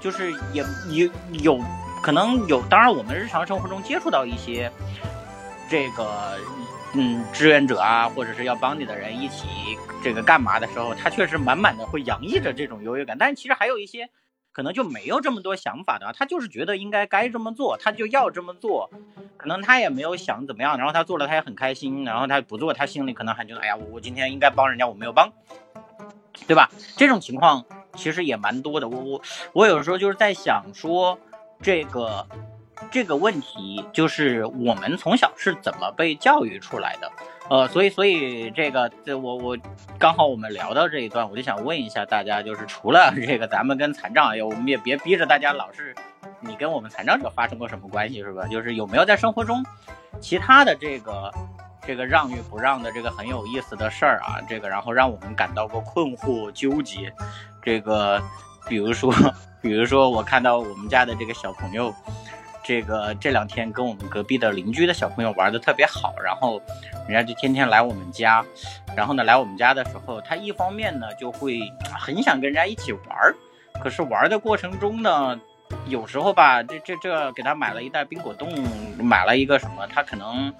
[0.00, 1.10] 就是也也
[1.42, 1.58] 有
[2.02, 4.70] 可能有，当然我们日常生活中接触到一些
[5.68, 6.38] 这个
[6.94, 9.46] 嗯志愿者啊，或者是要帮你的人一起
[10.02, 14.08] 这个干嘛的时候，他确实满满的会洋溢着这种优越感，但其实还有一些。
[14.58, 18.90] 可能就没有这么多想法的，他就是觉得应该该这么做，他就要这么做。
[19.36, 25.30] 可能他也没有想怎么样，然后他做了他也很开心，然后他不做他心里可能还觉得，哎呀，我我今天应该帮人家我没有帮，
[26.48, 26.68] 对吧？
[26.96, 28.88] 这种情况其实也蛮多的。
[28.88, 31.16] 我我我有时候就是在想说，
[31.62, 32.26] 这个
[32.90, 37.10] 这个问题就是我们从小是怎么被教育出来的？
[37.50, 39.56] 呃，所以所以这个这我我
[39.98, 45.94] 刚好我们聊到这一段，我就想问一下大家，就是除了这个咱们跟残障，我们也别逼着大家老是
[46.40, 48.46] 你跟我们残障者发生过什么关系是吧？
[48.46, 49.64] 就是有没有在生活中
[50.20, 51.32] 其他的这个。
[51.86, 57.10] 这个让与不让的这个很有意思的事儿啊，这个然后让我们感到过困惑纠结，
[57.62, 58.20] 这个
[58.68, 59.10] 比如说，
[59.62, 61.90] 比如说我看到我们家的这个小朋友，
[62.68, 66.60] 这个这两天跟我们隔壁的邻居的小朋友玩的特别好，然后
[67.08, 68.44] 人家就天天来我们家，
[68.94, 71.60] 然后呢来我们家的时候，他一方面呢就会
[71.98, 73.34] 很想跟人家一起玩，
[73.82, 75.40] 可是玩的过程中呢。
[75.86, 78.50] 有时候吧，这这这给他买了一袋冰果冻，
[78.98, 80.52] 买了一个什么，他可能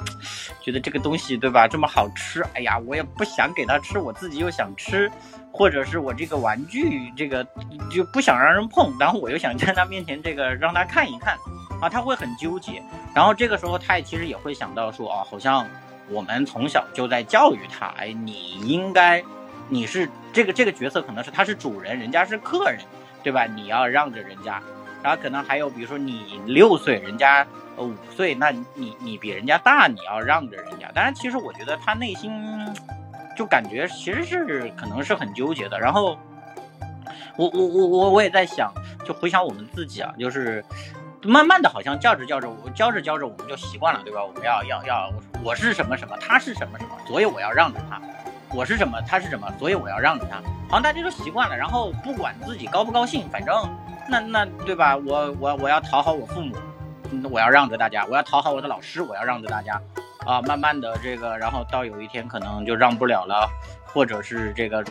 [0.63, 5.11] 觉得这个东西对吧这么好吃，哎呀，我也不想给他吃，我自己又想吃，
[5.51, 7.47] 或者是我这个玩具这个
[7.91, 11.39] 就不想让人碰，然后我又想在他面前这个让他看一看，
[11.81, 12.83] 啊，他会很纠结，
[13.15, 15.67] 然后这个时候他也其实也会想到说，啊，好像
[16.09, 19.23] 我们从小就在教育他，哎，你应该，
[19.69, 22.81] 你是这个这个角色可能是他是主人，人家是客人，
[23.23, 23.47] 对吧？
[23.47, 24.63] 你要让着人家。
[25.01, 30.91] 然后可能还有，比如说你六岁，人家呃五岁，那你你比人家大，你要让着人家。
[30.93, 32.33] 当然，其实我觉得他内心
[33.37, 35.79] 就感觉其实是可能是很纠结的。
[35.79, 36.19] 然后
[37.37, 38.73] 我我我我我也在想，
[39.05, 40.65] 就回想我们自己啊，就是
[41.23, 44.23] 慢慢的好像教着教着，我教着教着我们就习惯了，对吧？
[44.25, 45.13] 我们要要要，
[45.43, 48.01] 我是什么什么，他是什么什么，所以我要让着他。
[48.55, 50.37] 我是什么，他是什么，所以我要让着他。
[50.69, 53.55] 好像大家都习惯了，然后不管自己高不高兴，反正。
[54.09, 54.97] 那那对吧？
[54.97, 56.57] 我我我要讨好我父母，
[57.31, 59.81] 我要让着大家；我要讨好我的老师，我要让着大家。
[60.27, 63.49] 啊，慢慢的这个，然后到有一天可能就让不了了，
[63.93, 64.85] 或者是这个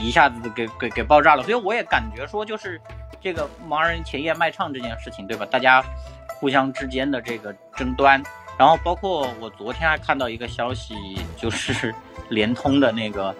[0.00, 1.42] 一下子给给给爆炸了。
[1.42, 2.80] 所以我也感觉说，就是
[3.20, 5.46] 这个盲人前夜卖唱这件事情，对吧？
[5.46, 5.82] 大家
[6.38, 8.22] 互相之间的这个争端，
[8.58, 10.94] 然后包括我昨天还看到一个消息，
[11.36, 11.94] 就是
[12.28, 13.34] 联通的那个。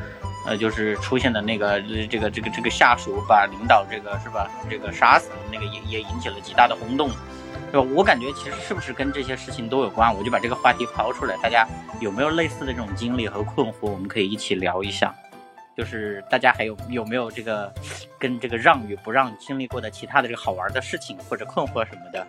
[0.47, 7.11] 呃，就是出现的那个这个这个这个下属把领导这个是吧，这个杀死那个也也引起了极大的轰动，
[7.73, 7.89] 对吧？
[7.95, 10.15] 我感觉其实是不是跟这些事情都有关？
[10.15, 11.67] 我就把这个话题抛出来，大家
[12.01, 13.91] 有没有类似的这种经历和困惑？
[13.91, 15.15] 我们可以一起聊一下。
[15.77, 17.73] 就是大家还有有没有这个
[18.19, 22.27] 跟这个让与不让经历过的其他的这个好玩的事情或者困惑什么的？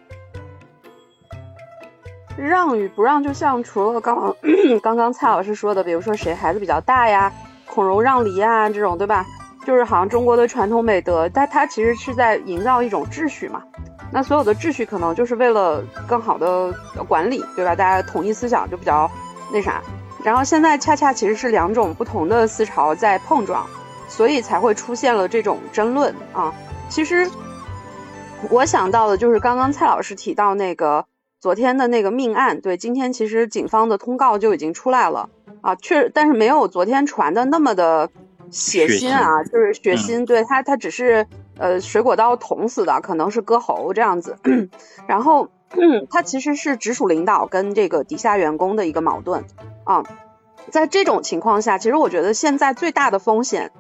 [2.38, 4.34] 让与不让，就像除了刚
[4.82, 7.34] 刚刚蔡老师说的，比如说谁孩子比较大呀？
[7.66, 9.26] 孔融让梨啊，这种对吧？
[9.66, 13.62] 就是好像中国的传统美德，但它其实是在营造一种秩序嘛。
[14.12, 16.74] 那所有的秩序可能就是为了更好的
[17.08, 17.76] 管理，对吧？
[17.76, 19.10] 大家统一思想就比较
[19.54, 19.82] 那啥。
[20.24, 23.66] 然后现在恰恰其实是两种不同的思潮在碰撞，
[24.08, 26.54] 所以才会出现了这种争论啊。
[26.90, 27.30] 其实
[28.50, 31.06] 我想到的就是刚刚蔡老师提到那个
[31.40, 35.30] 昨天的那个命案，对，今天其实警方的通告就已经出来了。
[35.62, 38.10] 啊，确，但是没有昨天传的那么的
[38.50, 40.26] 血腥啊，就是血腥。
[40.26, 41.28] 对他，他只是
[41.62, 44.38] 呃水果刀捅死的，可能是割喉这样子。
[45.08, 45.50] 然后
[46.10, 49.46] 他其实是直属领导跟这个底下员工的一个矛盾
[49.84, 50.04] 啊。
[50.72, 53.72] 在这种情况下，其实我觉得现在最大的风险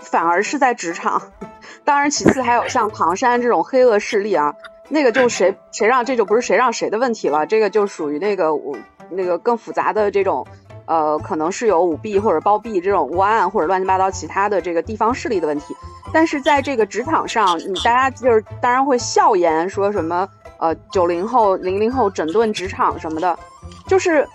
[0.00, 1.32] 反而是在职场。
[1.84, 4.54] 当然，其次还有像唐山这种黑恶势力啊，
[4.88, 8.76] 那个就谁谁让这就不是谁让谁的问题了，这个就属于那个我
[9.10, 10.46] 那个更复杂的这种。
[10.90, 15.72] 呃，可能是有舞弊或者包庇这种窝案，或者乱七八糟其他的这个地方势力的问题。
[16.12, 20.28] 但是在这个职场上，你大家就是当然会笑言说什么
[20.58, 23.38] 呃九零后、零零后整顿职场什么的，
[23.86, 24.26] 就是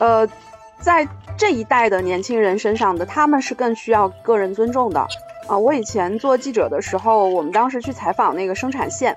[0.00, 0.28] 呃
[0.78, 1.08] 在
[1.38, 5.00] 这一代的年轻人身上的，他们是更需要个人尊重的
[5.48, 5.56] 啊。
[5.56, 9.16] 我以前做记者的时候，我们当时去采访那个生产线，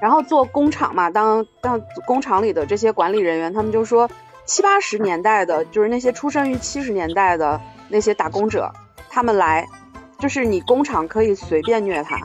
[0.00, 4.10] 然后做工厂嘛，当当工厂里的这些管理人员，他们就说。
[4.52, 8.70] 七八十年代的，就是那些出生于七十年代的那些打工者，
[9.08, 9.66] 他们来，
[10.18, 12.18] 就是你工厂可以随便虐他，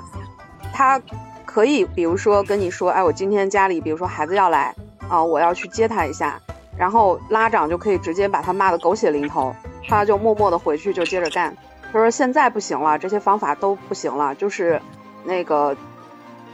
[0.74, 1.02] 他
[1.46, 4.76] 可以比如说跟你说，哎，我今天家里比如说孩子要来
[5.08, 6.38] 啊，我要去接他一下，
[6.78, 9.56] 然后拉长就可以直接把他骂得狗血淋头，
[9.88, 11.56] 他就默默的回去就接着干。
[11.94, 14.82] 他说现在不行了，这些方法都不行了，就是
[15.24, 15.78] 那个，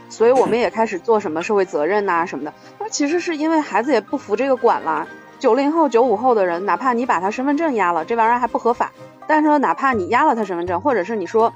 [0.08, 2.54] 所以我们也开始做什么社会责任呐什么的。
[2.78, 5.08] 他其实是因为孩子也不服这个管了。
[5.38, 8.90] 九零后、九五后的人，哪怕你把他身份证压了，这玩意儿还不合法。
[9.26, 11.52] 但是说，哪怕你压了他身份证，或者是你说，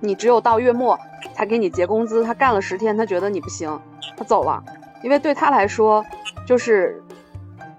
[0.00, 0.98] 你只有到月末
[1.34, 3.80] 才给你结工资，他干了十天，他觉得你不行，
[4.16, 4.62] 他走了。
[5.02, 6.04] 因为对他来说，
[6.46, 7.02] 就是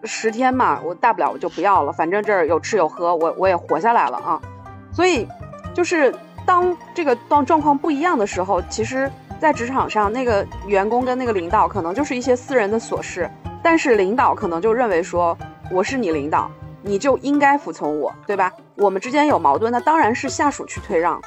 [0.03, 4.41] 十天嘛，我大不了我就不要了，反正这儿有吃有喝，我我也活下来了啊。
[4.93, 5.27] 所以，
[5.73, 6.13] 就是
[6.45, 13.29] 当这个当状况不一样的时候，其实，在职场上，那个员工跟那个领导可能就是一些私人的琐事，
[13.65, 15.35] 但是领导可能就认为说，
[15.71, 16.51] 我是你领导，
[16.83, 18.53] 你就应该服从我，对吧？
[18.75, 21.19] 我们之间有矛盾，那当然是下属去退让，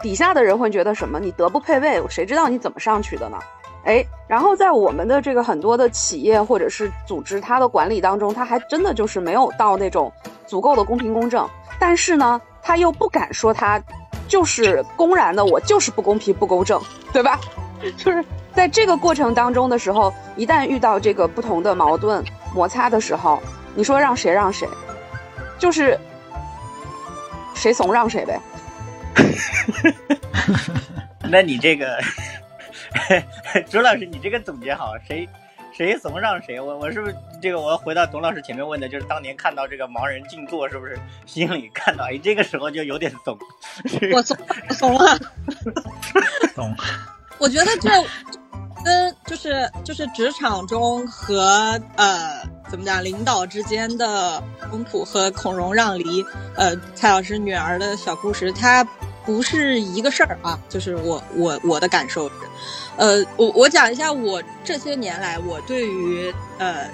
[0.00, 1.18] 底下的人会觉得什么？
[1.18, 3.36] 你德不配位，谁知道你怎么上去的呢？
[3.84, 10.12] 哎，然后在我们的这个很多的企业或者是组织，它的管理当中，它还真的就是没有到那种
[10.46, 11.44] 足够的公平公正，
[11.76, 13.82] 但是呢，他又不敢说他
[14.28, 16.80] 就是公然的，我就是不公平不公正，
[17.12, 17.36] 对吧？
[17.98, 18.24] 就是
[18.54, 22.24] 在这个过程当中的时候，一旦遇到这个不同的矛盾
[22.54, 23.42] 摩擦的时候，
[23.74, 24.68] 你说让谁让谁，
[25.58, 25.98] 就是
[27.54, 28.40] 谁怂让谁呗。
[31.30, 31.98] 那你这个。
[33.70, 35.26] 朱老师，你这个总结好，谁
[35.72, 36.60] 谁怂让谁？
[36.60, 37.58] 我我是不是这个？
[37.58, 43.38] 我要回到董老师前面问的，就是当年看到这个盲人静坐，是不是心里看到哎，这个时候就有点怂？
[44.12, 44.36] 我怂，
[44.68, 45.18] 我怂了，
[46.54, 46.76] 怂。
[47.38, 47.88] 我觉得这
[48.84, 56.24] 跟就是就是职场中和呃怎么讲领导之间的冲突和孔融让梨，
[56.56, 58.82] 呃蔡老师女儿的小故事，它
[59.24, 60.58] 不是一个事儿啊。
[60.68, 62.34] 就是我我我的感受是。
[62.96, 66.90] 呃，我我讲一下我这些年来我对于呃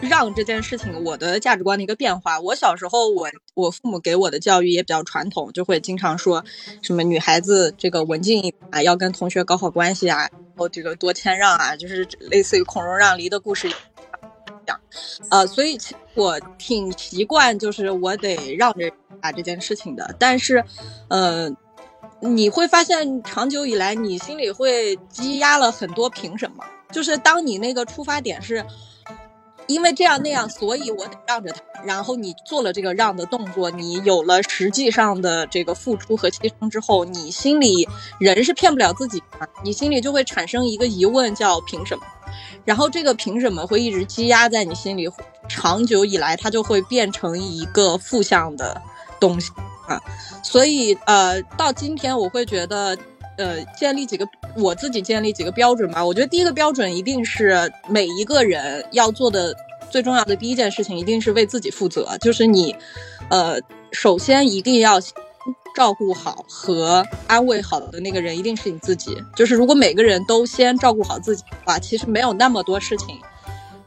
[0.00, 2.40] 让这件事情我的价值观的一个变化。
[2.40, 6.44] 我小时候，我我父母给我的教育也比较传统，就会经常说
[6.82, 13.68] 什么女孩子这个文静啊，要跟同学搞好关系啊，哦这个多谦让啊，就是类似于孔融让梨的故事
[14.66, 14.80] 讲。
[15.30, 15.78] 呃，所以
[16.14, 18.90] 我挺习惯就是我得让着
[19.20, 20.64] 啊这件事情的，但是，
[21.08, 21.50] 呃。
[22.18, 26.64] 你会发现，长久以来，你心里会积压了很多凭什么？
[26.90, 28.64] 就是当你那个出发点是，
[29.66, 31.60] 因为这样那样，所以我得让着他。
[31.84, 37.88] 然后你做了这个让的动作，你有了实际上的这个付出和牺牲之后，你心里
[38.18, 42.04] 人是骗不了自己的，你心里就会产生一个疑问，叫凭什么？
[42.64, 45.08] 然后这个凭什么会一直积压在你心里，
[45.48, 48.80] 长久以来，它就会变成一个负向的
[49.20, 49.50] 东西。
[49.86, 50.02] 啊，
[50.42, 52.98] 所以呃，到今天我会觉得，
[53.36, 54.26] 呃，建立几个
[54.56, 56.04] 我自己建立几个标准吧。
[56.04, 59.54] 我觉得第一个标准一定是每一个人要做的
[59.90, 62.16] 最重要的第一件事情，一定是为自己负责。
[62.18, 62.74] 就是你，
[63.28, 63.60] 呃，
[63.92, 64.98] 首先一定要
[65.74, 69.16] 照顾好和安慰好的那个人，一定是你自己。
[69.34, 73.08] 就是如果每个人都先照顾好自己的话，其实没有那么多事情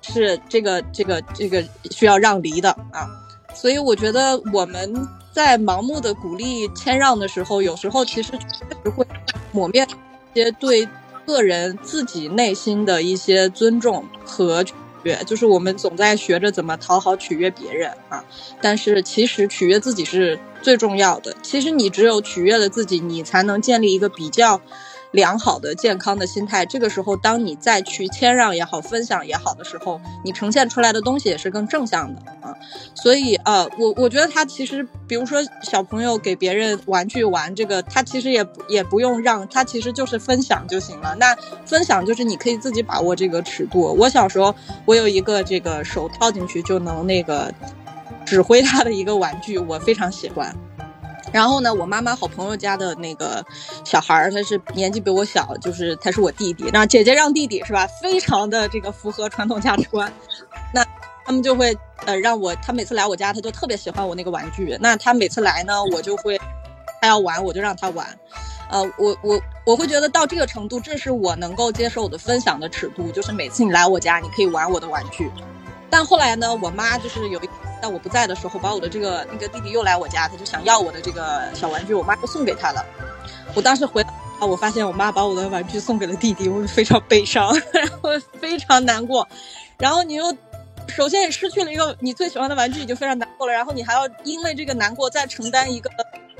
[0.02, 3.08] 是这个这个这个需要让梨的啊。
[3.56, 4.94] 所以我觉得我们。
[5.32, 8.38] 在盲目的鼓励谦让的时候，有时候其实确
[8.84, 9.06] 实会
[9.52, 9.88] 抹灭
[10.34, 10.88] 一些对
[11.26, 14.74] 个人自己内心的一些尊重和取
[15.04, 15.18] 悦。
[15.26, 18.24] 就是我们总在学着怎么讨好取悦别人啊，
[18.62, 21.36] 但是其实取悦自己是最重要的。
[21.42, 24.60] 其实你只有取悦了自己，你才能建立一个比较。
[25.12, 32.56] 良好的、健康的心态，这个时候，当你再去谦让也好、分享也好的时候，你呈现出来的东西也是更正向的啊。
[32.94, 41.16] 所以，呃，我我觉得他其实，比如说小朋友给别人玩具玩这个，他其实也也不用让，他其实就是分享就行了。
[41.16, 41.36] 那
[41.66, 43.96] 分享就是你可以自己把握这个尺度。
[43.98, 44.54] 我小时候，
[44.86, 47.52] 我有一个这个手套进去就能那个
[48.26, 50.56] 指挥他的一个玩具，我非常喜欢。
[51.32, 53.46] 然后呢，我妈妈好朋友家的那个
[53.86, 56.70] 小孩儿，他是年纪比我小，就是他是我弟弟。
[56.74, 57.88] 那姐姐让弟弟是吧？
[58.02, 60.12] 非常的这个符合传统价值观。
[60.74, 60.84] 那
[61.26, 64.76] 他们就会呃让我，他每次来我家，他就特别喜欢我那个玩具。
[64.82, 66.40] 那他每次来呢，我就会
[67.02, 68.08] 他要玩，我就让他玩。
[68.72, 75.32] 呃，我我我会觉得到这个程度，这是我能够接受的分享的尺度，就是每次你来我家，你可以玩我的玩具。
[75.90, 77.50] 但后来呢，我妈就是有一。
[77.82, 82.86] 但我不在的时候，把我的这个那个弟弟又来我家，他就想要我的这个小玩具，我妈就送给他了。
[83.54, 88.10] 我当时回啊，我发现我妈把我的玩具送给了弟弟，我非常悲伤， 然后
[88.40, 89.28] 非常难过。
[89.78, 90.36] 然后你又
[90.88, 95.90] 首先也失去了一个你最喜欢的玩具，已经非常难过了，然后你还要因为这个难过再承担一个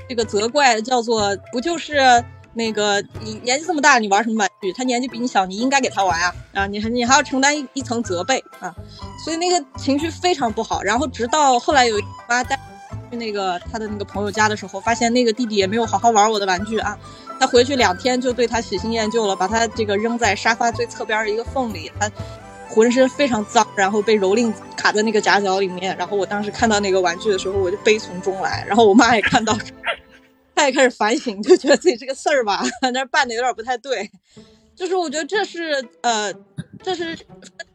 [0.08, 2.24] 这个责怪，叫做不就是。
[2.54, 4.74] 那个，你年纪这么大，你玩什么玩具？
[4.74, 6.36] 他年纪比你小，你应该给他玩啊！
[6.54, 8.74] 啊，你还你还要承担一一层责备啊，
[9.24, 10.82] 所以那个情绪非常不好。
[10.82, 11.96] 然后直到后来有
[12.28, 12.60] 妈带
[13.12, 16.98] 去那个他的那个朋友家的时候，发现那个弟弟也没有好好玩我的玩具啊。
[17.40, 22.12] 他回去两天就对他喜新厌旧了，把他这个扔在沙发最侧边的一个缝里，他
[22.68, 25.96] 浑身非常脏，然后被蹂躏卡在那个夹角里面。
[25.98, 28.66] 然后我当时看到那个玩具的时候，我就悲从中来。
[28.68, 29.56] 然后我妈也看到。
[30.60, 34.12] 他也开始反省，就觉得自己这个事儿吧， 那办的有点不太对。
[34.76, 36.34] 就是我觉得这是呃，
[36.84, 37.26] 这是分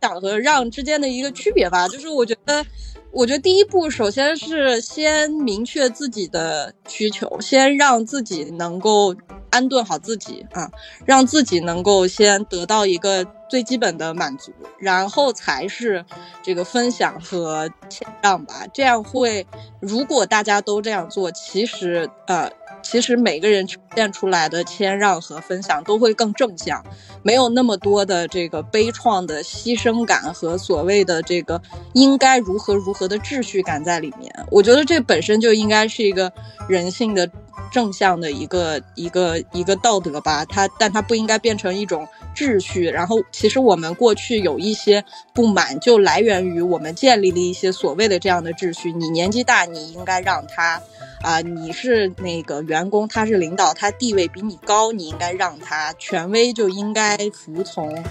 [0.02, 1.88] 享和让之间的一个区别吧。
[1.88, 2.64] 就是我觉得
[3.10, 9.14] 我觉得第一步首先是先明确自己的需求，先让自己能够
[9.50, 10.70] 安顿好自己啊，
[11.06, 16.04] 让自己能够先得到一个最基本的满足，然后才是
[16.42, 18.66] 这个分享和谦让吧。
[18.72, 19.46] 这样会，
[19.80, 22.50] 如果大家都这样做，其实呃。
[22.84, 26.84] 其实每个人呈现出来的谦让和分享都会更正向，
[27.22, 31.60] 没有那么多的这个悲怆的牺牲感和所谓的这个
[31.94, 34.32] 应该如何如何的秩序感在里面。
[34.50, 36.30] 我觉得这本身就应该是一个
[36.68, 37.28] 人性的
[37.72, 40.44] 正向的一个一个一个道德吧。
[40.44, 42.06] 它，但它不应该变成一种
[42.36, 42.84] 秩序。
[42.84, 48.92] 然后，其实我们过去有一些不满，就来源于我们建立了一些所谓的这样的秩序。
[48.92, 50.80] 你年纪大，你应该让他。
[51.24, 58.04] 啊，你是那个员工，他是领导，他地位比你高，你应该让他权威就应该服从，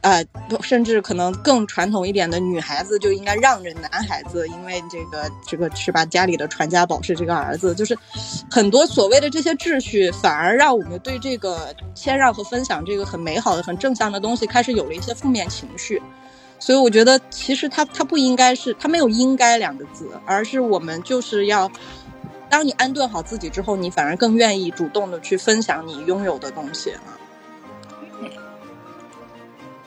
[0.00, 0.24] 呃，
[0.62, 6.06] 甚至可能更传统一点的女孩子就应该让着男孩子，因为这个这个是吧？
[6.06, 7.94] 家里的传家宝是这个儿子，就是
[8.50, 16.00] 很多所谓的这些秩序，反而让我们对这个谦让和分享这个很美好的、很正向的东西开始有了一些负面情绪。
[16.58, 21.70] 所以我觉得，其实他他不应该是他没有应该两个字，而是我们就是要。
[22.48, 27.02] 当你安顿好自己之后，你反而更愿意主动的去分享你拥有的东西啊。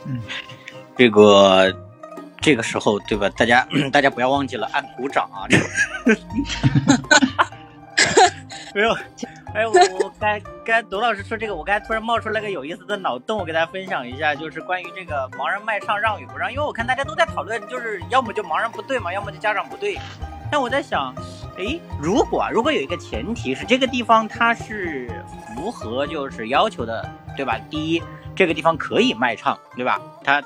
[0.06, 0.20] 嗯，
[0.98, 1.74] 这个
[2.42, 3.30] 这个时候对吧？
[3.38, 5.46] 大家 大家不要忘记了按鼓掌啊！
[8.74, 8.94] 没有，
[9.54, 19.98] 哎，我我该该董老师说这个，我刚才突然冒出来个有意思的脑洞，我给大家分享一下，就是关于这个盲人卖唱让与不让，因为我看大家都在讨论，就是要么就盲人不对嘛，要么就家长不对。
[20.52, 21.14] 但我在想，
[21.58, 25.24] 哎，如果如果有一个前提是这个地方它是
[25.56, 27.58] 符合就是要求的，对吧？
[27.70, 28.02] 第一，
[28.36, 30.02] 这个地方可以卖唱，对吧？
[30.24, 30.42] 他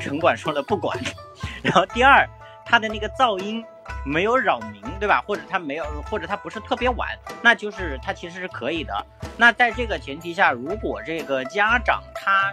[0.00, 0.98] 城管说了不管。
[1.62, 2.26] 然后第二，
[2.64, 3.64] 它的那个噪音
[4.04, 5.22] 没有扰民，对吧？
[5.26, 7.08] 或者它没有，或者它不是特别晚，
[7.42, 9.06] 那就是它其实是可以的。
[9.36, 12.52] 那在这个前提下，如果这个家长他。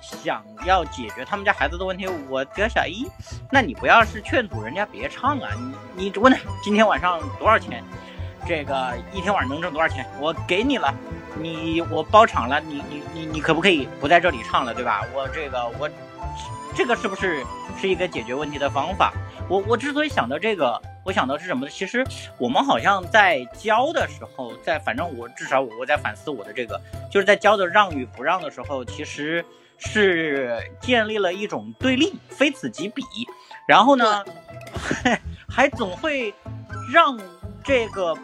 [0.00, 3.06] 想要解决他们家孩子的问题，我比较想，咦，
[3.50, 5.50] 那你不要是劝阻人家别唱啊，
[5.94, 7.84] 你你问他今天晚上多少钱？
[8.46, 10.06] 这个一天晚上能挣多少钱？
[10.18, 10.94] 我给你了，
[11.38, 15.04] 你我包场了，你你你你可不可以不在这里唱了，对吧？
[15.14, 15.88] 我这个我
[16.74, 17.44] 这个是不是
[17.78, 19.12] 是一个解决问题的方法？
[19.46, 21.70] 我我之所以想到这个，我想到是什么呢？
[21.70, 22.02] 其实
[22.38, 26.80] 我们好像在教的时候，在反正我至少我我在反思我的这个，
[27.10, 29.44] 就是在教的让与不让的时候，其实。
[29.80, 33.02] 是建立了一种对立，非此即彼，
[33.66, 34.24] 然后呢，
[35.48, 36.32] 还总会
[36.92, 37.18] 让
[37.64, 38.14] 这个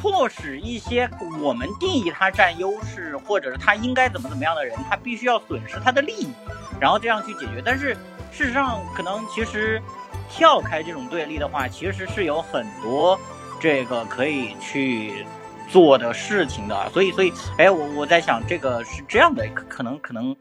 [0.00, 1.08] 迫使一些
[1.40, 6.28] 我们定义他占优势，或者是他应该怎么怎么样的人，他必须要损失他的利益，
[6.80, 7.62] 然后这样去解决。
[7.64, 7.94] 但是
[8.32, 9.80] 事实上，可能其实
[10.28, 13.18] 跳开这种对立的话，其实是有很多
[13.60, 15.26] 这个可以去
[15.70, 16.90] 做的事情的。
[16.90, 20.34] 所以，所以，哎，我我在想，这个是这样的，可能，可能。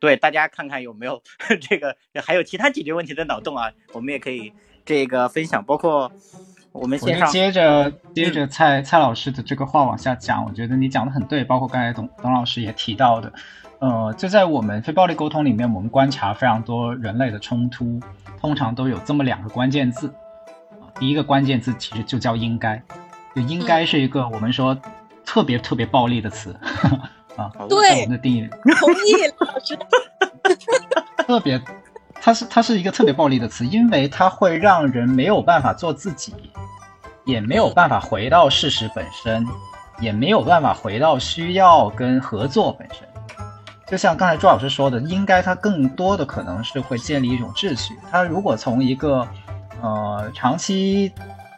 [0.00, 1.22] 对，大家看看有没有
[1.60, 3.70] 这个，还有其他解决问题的脑洞啊？
[3.92, 4.52] 我们也可以
[4.84, 6.10] 这个分享，包括
[6.70, 7.28] 我们先上。
[7.30, 13.32] 接着接着蔡蔡老师的这个话往下讲，我觉得你讲的很对，包括刚才董董老师也提到的，
[13.80, 18.00] 呃，就在我们非暴力沟通里面，我们观察非常多人类的冲突，
[18.40, 20.08] 通常都有这么两个关键字
[20.80, 22.80] 啊，第一个关键字其实就叫应该，
[23.34, 24.80] 就应该是一个我们说
[25.24, 26.56] 特别特别暴力的词。
[27.38, 28.48] 啊，对，的定义
[28.80, 29.78] 同意老师。
[31.24, 31.60] 特别，
[32.20, 36.34] 它是它是一个特别暴力的词，因为它会让人没有办法做自己，
[37.24, 39.46] 也没有办法回到事实本身，
[40.00, 43.06] 也没有办法回到需要跟合作本身。
[43.86, 47.94] 就像刚才朱老师说的，应该它更多的可能是会建立一种秩序。
[48.10, 49.26] 它如果从一个
[49.80, 51.12] 呃长期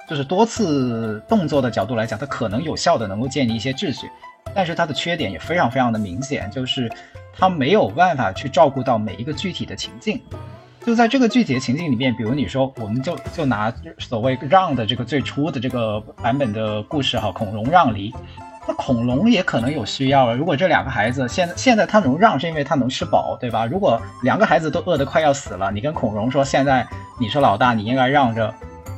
[0.09, 4.11] 就是多次动作的角度来讲，它可能有效的能够建立一些秩序。
[4.55, 6.91] 但是它的缺点也非常非常的明显，就是
[7.33, 10.21] 它没有办法去照顾到每一个具体的情境。
[10.85, 18.11] 就在这个具体的情境里面，比如你说，我们就就拿所谓让的这个最初的这个版本的故事哈，孔融让梨，
[18.67, 20.35] 那孔融也可能有需要了。
[20.35, 23.67] 如果这两个孩子现在现在他能让，是因为他能吃饱，对吧？
[23.67, 26.89] 如果两个孩子都饿得快要死了，你跟孔融说，现在
[27.19, 28.47] 你是老大，你应该让着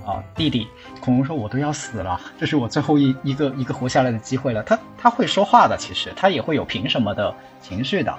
[0.07, 0.69] 啊弟弟。
[1.05, 8.15] 孔融说：“我都要死了，这是我最后一一个一个活下来的机会了。”他他会说话的，其实他也会有凭什么的情绪的，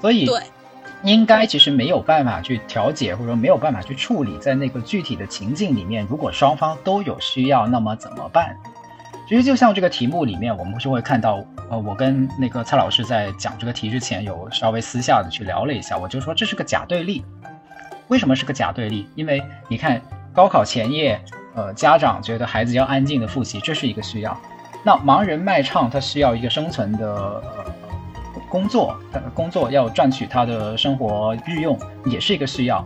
[0.00, 0.26] 所以
[1.02, 6.06] 应该其实没有办法去调解，或者说没有办法去处理在那个具体的情境里面。
[6.08, 8.56] 如果双方都有需要，那么怎么办？
[9.28, 17.22] 其实就像这个题目里面，我们就会看到，呃，我跟那个蔡老师在讲这个题之前，有稍微私下的去聊了一下，我就说这是个假对立。
[18.08, 19.06] 为什么是个假对立？
[19.14, 20.00] 因为你看
[20.32, 21.22] 高考前夜。
[21.54, 24.36] 呃家长觉得孩子要安静的复习，这是一个需要。
[24.82, 27.72] 那盲人卖唱，他需要一个生存的呃
[28.48, 28.96] 工作，
[29.32, 32.84] 工作要赚取他的生活日用，也是一个需要。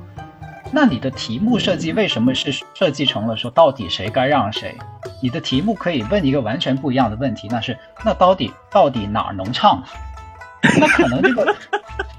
[0.70, 4.76] 那你的题目设计为什么是设计成了说到底谁该让谁？
[5.22, 9.82] 你的题目可以问一个完全不一样的问题，那是那到底到底哪儿能唱？
[10.78, 11.56] 那可能这个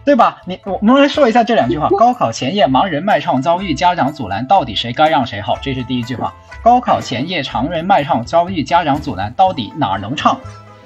[0.10, 0.42] 对吧？
[0.48, 5.56] 你我们来说一下这两句话： 高考前夜盲人卖唱遭遇家长阻拦，到底谁该让谁好？
[5.62, 6.34] 这是第一句话。
[6.64, 10.36] 高考前夜常人卖唱遭遇家长阻拦，到底哪儿能唱？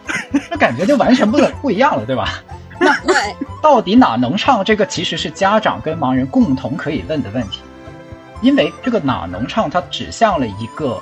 [0.52, 2.44] 那感觉就完全不不一样了，对吧？
[2.82, 3.16] 那对，
[3.62, 4.62] 到底哪能唱？
[4.62, 7.62] 这个其实是家长跟盲人共同可以问的问题，
[8.42, 11.02] 因为这个哪能唱，它指向了一个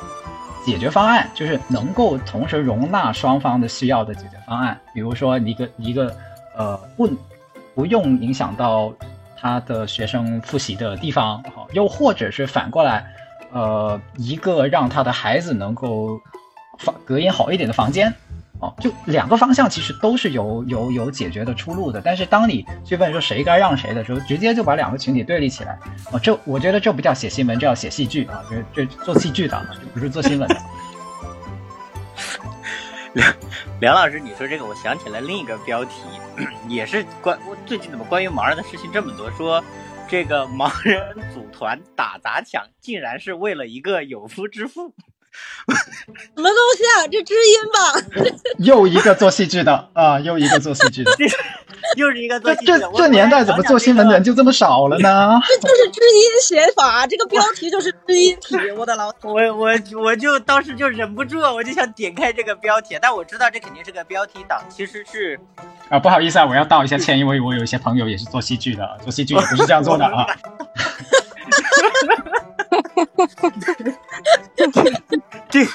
[0.63, 4.79] 解决方案，就是能够同时容纳双方的需要的解决方案。
[4.93, 6.15] 比如说一个一个
[6.55, 7.09] 呃不
[7.73, 8.93] 不用影响到
[9.35, 13.05] 他的学生复习的地方，好，又或者是反过来，
[13.51, 16.19] 呃，一个让他的孩子能够
[16.79, 18.13] 房隔音好一点的房间。
[18.59, 25.79] 哦，就两个方向其实都是有 有有解决的出路的，但是当你去问说谁该让谁的时候，直接就把两个群体对立起来，
[26.11, 28.43] 哦，这我觉得这不叫写新闻，这叫写戏剧啊，
[28.75, 30.55] 这这做戏剧的，就不是做新闻的。
[33.13, 33.35] 梁
[33.81, 36.01] 梁老师，你说这个，我想起来另一个标题，
[36.67, 39.63] 也是关我最近怎么关于盲人的事情这么多，说
[40.07, 44.93] 这个盲人组团打砸抢，竟然是为了一个有夫之妇。
[46.35, 47.07] 什么东西啊？
[47.09, 48.33] 这知音吧？
[48.59, 51.11] 又一个做戏剧的啊，又一个做戏剧的，
[51.95, 52.79] 又是一个做戏剧的。
[52.79, 55.39] 这这年代怎么做新闻的人就这么少了呢？
[55.61, 58.57] 这就是知音写法，这个标题就是知音体。
[58.71, 59.69] 我的老，我我
[60.01, 65.39] 我就当时就忍不住，我就想点开这个标题，但我知道这肯定是个标题党，其实是
[65.89, 70.25] 啊，不好意思啊，我要道一下歉，因为我有一些朋友也是做戏剧的，做戏剧也不是这样做的啊。
[72.71, 73.51] 哈哈哈
[75.49, 75.67] 这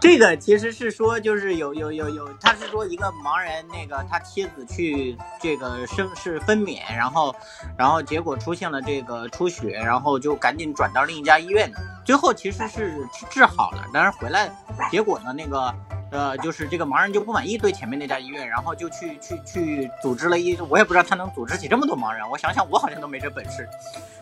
[0.00, 7.34] 这个其实是说，就是有有有有，他是说一个盲人，那个他妻子去这个生是分娩，然后
[7.76, 11.70] 然后结果出现了这个出血，然后就赶紧转到另一家医院，
[12.04, 14.48] 最后其实是治好了，但是回来
[14.90, 15.74] 结果呢，那个
[16.10, 23.68] 呃就是这个盲人就不满意对前面那家医院，然后就去去去组织了一，我也不知道他能组织起这么多盲人，我想想我好像都没这本事，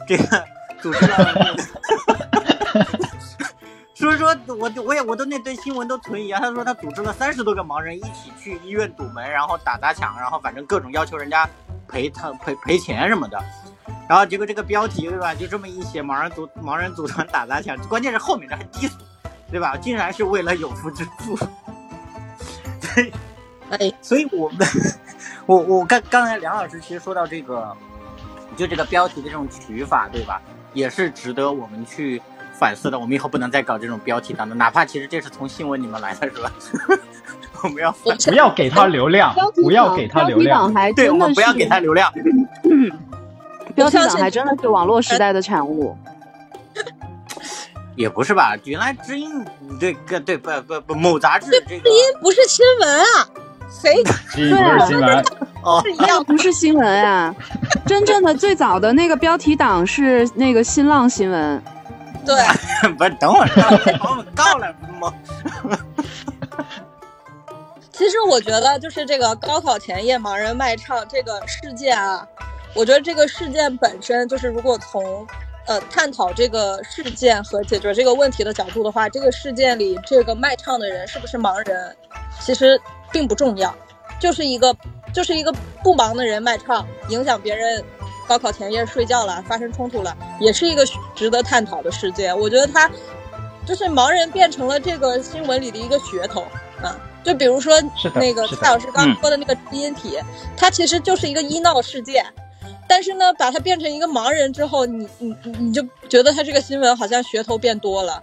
[0.08, 0.44] 这个。
[0.84, 1.56] 组织了，
[3.96, 6.38] 所以说，我我也我都那堆新闻都存疑啊。
[6.38, 11.48] 他说他组织了三十多个盲人一起去医院堵门，然后打砸抢，然后反正各种要求人家
[11.88, 13.42] 赔他赔赔钱什么的。
[14.06, 18.98] 然后结果这个标题对吧，就这么一写，盲人组盲人组团打砸抢，关键是后面的还低俗，
[19.50, 19.74] 对吧？
[19.78, 21.38] 竟然是为了有夫之妇。
[22.94, 23.10] 对，
[23.70, 24.68] 哎，所以我们
[25.46, 27.74] 我我刚刚才梁老师其实说到这个，
[28.54, 30.42] 就这个标题的这种取法，对吧？
[30.74, 32.20] 也是值得我们去
[32.52, 32.98] 反思的。
[32.98, 36.52] 我们以后不能再搞这种标题党的，哪怕其实这是从新闻里面来的，是吧？
[37.64, 39.34] 我们要不要给他流量？
[39.54, 40.70] 不要给他流量。
[40.94, 42.12] 对，我们不要给他流量。
[43.74, 45.96] 标题党还真的是网络时代的产物。
[47.96, 48.54] 也不是吧？
[48.64, 49.44] 原来知音
[49.78, 53.28] 对个对不不不某杂志这个知音不是新闻啊。
[53.80, 54.02] 谁？
[54.34, 55.24] 对啊是新闻
[55.62, 57.34] 哦，一样不是新闻啊！
[57.86, 61.62] 真正的最早的那个标题党是那个新浪新闻。
[62.26, 62.36] 对，
[62.98, 63.48] 不是等会儿
[63.98, 65.12] 把我们告了吗？
[67.92, 72.26] 其实我觉得，就是这个高考前夜盲人卖唱这个事件啊，
[72.74, 75.26] 我觉得这个事件本身就是，如果从
[75.66, 81.96] 呃探讨这个事件和解决这个问题的角度的话，这个事件里这个卖唱的人是不是盲人，
[82.38, 82.78] 其实。
[83.14, 83.72] 并不重要，
[84.20, 84.76] 就是一个
[85.12, 85.54] 就是一个
[85.84, 87.82] 不忙的人卖唱，影响别人
[88.26, 90.84] 高考前夜睡觉了，发生冲突了，也是一个
[91.14, 92.36] 值得探讨的事件。
[92.36, 92.90] 我觉得他
[93.64, 96.42] 就是盲人变成了这个新闻里的一个噱头
[96.82, 96.96] 啊。
[97.22, 97.72] 就比如说
[98.16, 100.18] 那个蔡老师刚说的那个基因体，
[100.56, 102.26] 它其实就是一个医闹事件，
[102.86, 108.20] 但是呢，把它变成一个盲人之后，你你你就觉得他这个新闻好像噱头变多了，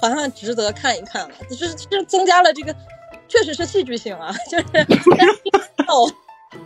[0.00, 2.74] 好像值得看一看了，就是就增加了这个。
[3.28, 4.64] 确实是戏剧性啊， 就是
[5.86, 6.10] 哦，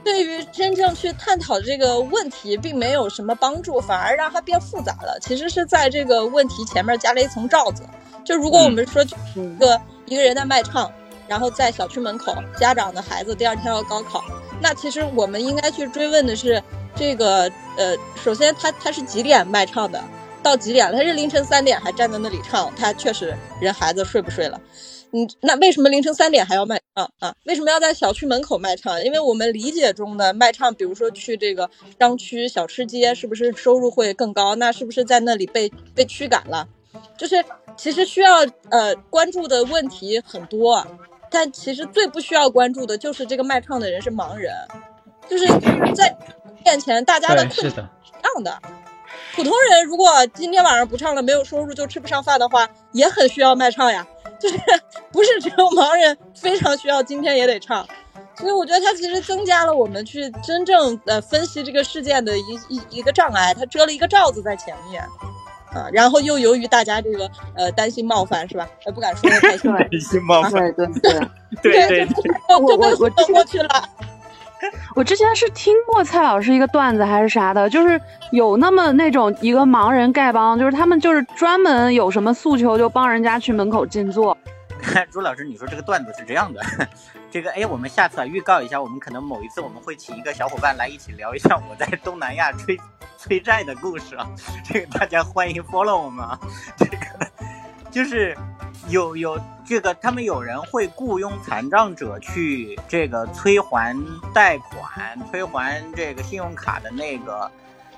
[0.05, 5.19] 对于真正去探讨这个问题，并没有什么帮助，反而让它变复杂了。
[5.21, 7.83] 其实是在这个问题前面加了一层罩子。
[8.25, 10.91] 就如果我们说一个一个人在卖唱，
[11.27, 14.23] 然后在小区门口，家长的孩子第二天要高考，
[14.61, 16.63] 那其实我们应该去追问的是，
[16.95, 20.03] 这个呃，首先他他是几点卖唱的？
[20.43, 20.97] 到几点了？
[20.97, 22.73] 他是凌晨三点还站在那里唱？
[22.77, 24.61] 他确实人孩子睡不睡了？
[25.15, 27.35] 嗯，那为什么凌晨三点还要卖唱啊？
[27.45, 29.05] 为什么要在小区门口卖唱？
[29.05, 34.55] 因为我们理解中的卖唱，比如说去这个商区小吃街，是不是收入会更高？
[34.55, 36.67] 那是不是在那里被被驱赶了？
[37.19, 37.45] 就是
[37.77, 38.39] 其实需要
[38.71, 40.87] 呃关注的问题很多，
[41.31, 44.55] 但其实最不需要关注的就是这个卖唱的人是盲人，
[45.29, 45.47] 就是
[45.95, 46.17] 在
[46.65, 48.59] 面前大家的困是的，一样的。
[49.35, 54.07] 普通人如果今天晚上不唱了，没有收入就吃不上饭的话，也很需要卖唱呀。
[54.43, 54.57] 就是
[55.13, 57.87] 不是只有盲人非常需要今天也得唱，
[58.37, 65.01] 所以我觉得它其实增加了我们去真正呃分析这个事件的一一一个障碍，它遮了一个罩子在前面，
[65.73, 68.69] 啊，然后又由于大家这个呃担心冒犯是吧？
[68.85, 71.29] 呃不敢说的太凶，担心冒犯，对对对。
[71.63, 72.15] 对对对，就
[72.67, 73.69] 就被糊弄过去了。
[74.95, 78.01] 我之前是听过蔡老师一个段子还是啥的，就是
[78.31, 84.37] 有那么那种一个盲人丐帮，就是他们就是专门有什么诉求就帮人家去门口静坐。
[85.13, 86.61] 朱老师，你说这个段子是这样的，
[87.31, 92.77] 这个哎，我们下次啊预告一下，我们可能某一次我们会请一个小伙伴来一起聊一下我在东南亚催
[93.17, 94.27] 催债的故事啊，
[94.65, 96.37] 这个大家欢迎 follow 我们啊，
[96.77, 96.97] 这个
[97.93, 98.37] 就是
[98.89, 103.97] 有有这个他们有人会雇佣残障者去这个催还
[104.35, 107.51] 贷款、催还这个信用卡的那个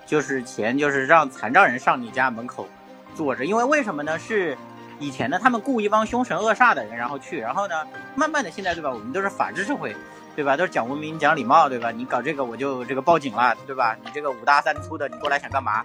[0.06, 2.68] 就是钱，就是让残障人上你家门口
[3.14, 4.18] 坐着，因为为什么呢？
[4.18, 4.56] 是。
[5.00, 7.74] 以前呢，他们雇一帮凶神恶煞的人，然后去，然后呢，
[8.14, 9.94] 慢慢的现在对吧，我们都是法治社会，
[10.36, 10.56] 对吧？
[10.56, 11.90] 都是讲文明、讲礼貌，对吧？
[11.90, 13.96] 你搞这个我就这个报警了，对吧？
[14.04, 15.82] 你这个五大三粗的，你过来想干嘛？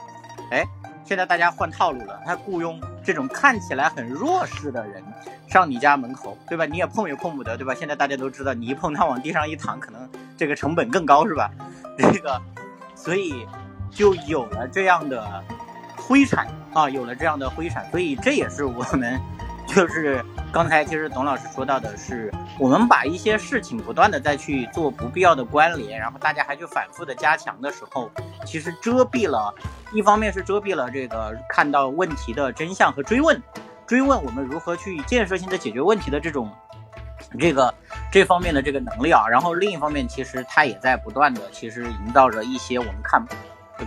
[0.51, 0.63] 哎，
[1.09, 5.03] 现在大家换套路了，他雇佣这种看起来很弱势的人
[5.47, 6.67] 上你家门口，对吧？
[6.67, 7.73] 你也碰也碰不得，对吧？
[7.73, 10.07] 现在大家都知道，你一碰他往地上一躺，可能
[10.37, 11.49] 这个成本更高，是吧？
[11.97, 12.39] 这个，
[12.93, 13.43] 所以
[13.89, 15.43] 就有了这样的。
[15.97, 19.19] 灰产啊，有了这样的灰产，所以这也是我们，
[19.67, 28.09] 就是刚才其实董老师说到的是，我们把一些事情不断的再去做不必要的关联，然后大家还去反复的加强的时候，
[28.45, 29.53] 其实遮蔽了，
[29.93, 33.41] 一方面是遮蔽了这个看到问题的真相和追问，
[33.85, 36.49] 追问我们如何去建设性的解决问题的这种，
[37.39, 37.73] 这个
[38.11, 43.23] 这方面的这个能力啊，然后另一方面，其实它也在不断的其实营造着一些我们看。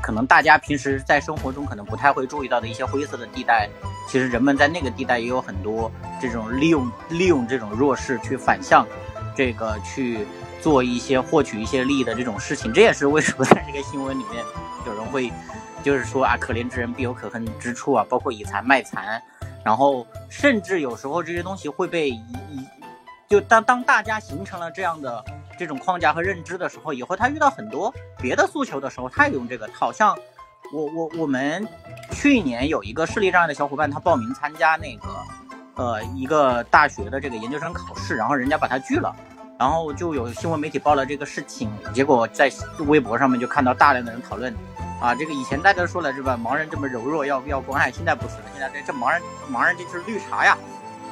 [0.00, 3.68] 可能大家平时在生活中可能不太会注意到的一些灰色的地带，
[4.08, 8.86] 其实人们在那个地带也有很多这种利用利用这种弱势去反向，
[9.36, 10.26] 这个去
[10.62, 12.72] 做一些获取一些利益的这种事情。
[12.72, 14.42] 这也是为什么在这个新闻里面
[14.86, 15.30] 有人会
[15.82, 19.20] 就是说啊，可怜之人必有可恨之处啊，包括以残卖残，
[19.62, 22.66] 然后甚至有时候这些东西会被以以
[23.28, 25.22] 就当当大家形成了这样的。
[25.58, 29.92] 这种框架和认知的时候，以后他遇到很多别的诉求的时候，他也用这个套。
[29.92, 30.16] 像
[30.72, 31.68] 我我我们
[32.10, 35.08] 去年有一个视力障碍的小伙伴，他报名参加那个
[35.76, 39.14] 呃一个大学的这个研究生考试，然后人家把他拒了，
[39.62, 42.50] 然后就有新闻媒体报了这个事情，结果在
[42.80, 44.52] 微博上面就看到大量的人讨论
[45.00, 50.58] 啊，这个以前大家都说了是吧，盲人这么柔弱要要关爱，现在不是了，现在这这盲人盲人这就是绿茶呀。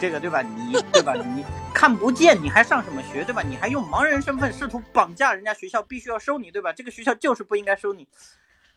[0.01, 0.43] 这个对吧？
[0.43, 1.15] 你对吧？
[1.15, 3.41] 你看不见，你还上什么学对吧？
[3.41, 6.73] 你还用盲人身份试图绑架人家学校，必须要收你对吧？
[6.73, 8.09] 这个学校就是不应该收你。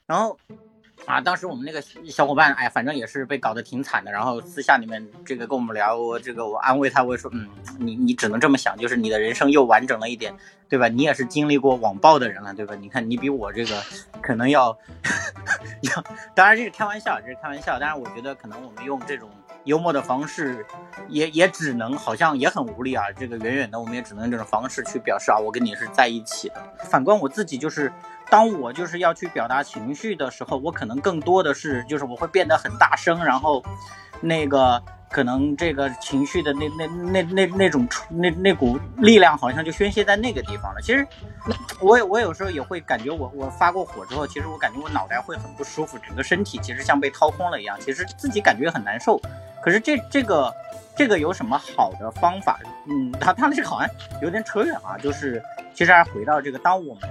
[0.06, 0.38] 然后
[1.06, 4.12] 啊，当时我们那个小伙伴，哎，反正也是被搞得挺惨的。
[4.12, 10.34] 然后私下里面这个跟我们聊，我这个我安慰他，我说，嗯，你你只能这么想，就是你的人生又完整了一点，
[10.70, 10.88] 对吧？
[10.88, 12.76] 你也是经历过网暴的人了，对吧？
[12.76, 13.82] 你看你比我这个
[14.22, 14.78] 可能要
[15.82, 17.78] 要，当然这是开玩笑，这是开玩笑。
[17.78, 19.30] 当然我觉得可能我们用这种。
[19.66, 20.66] 幽默的方式，
[21.08, 23.06] 也也只能好像也很无力啊。
[23.18, 26.56] 这个远远的，我们也只能用这种方式去表示啊，我跟你是在一起的。
[26.84, 27.90] 反观我自己，就是
[28.34, 33.64] 当我就是要去表达情绪的时候，我可能更多的是就是我会变得很大声，然后
[34.22, 34.82] 那个。
[35.14, 40.82] 可能这个情绪的那那那那那种那那股力量好像就宣泄在那个地方了。
[40.82, 41.08] 其实，
[41.80, 49.22] 我我有时候也会感觉我我发过火之后，其实我感觉我脑袋会很不舒服，整个身体其实像被掏空了一样，其实自己感觉很难受。
[49.62, 50.52] 可是这这个
[50.96, 52.60] 这个有什么好的方法？
[52.90, 54.98] 嗯，他他那个好像有点扯远啊。
[54.98, 55.40] 就是
[55.76, 57.08] 其实还回到这个，当我们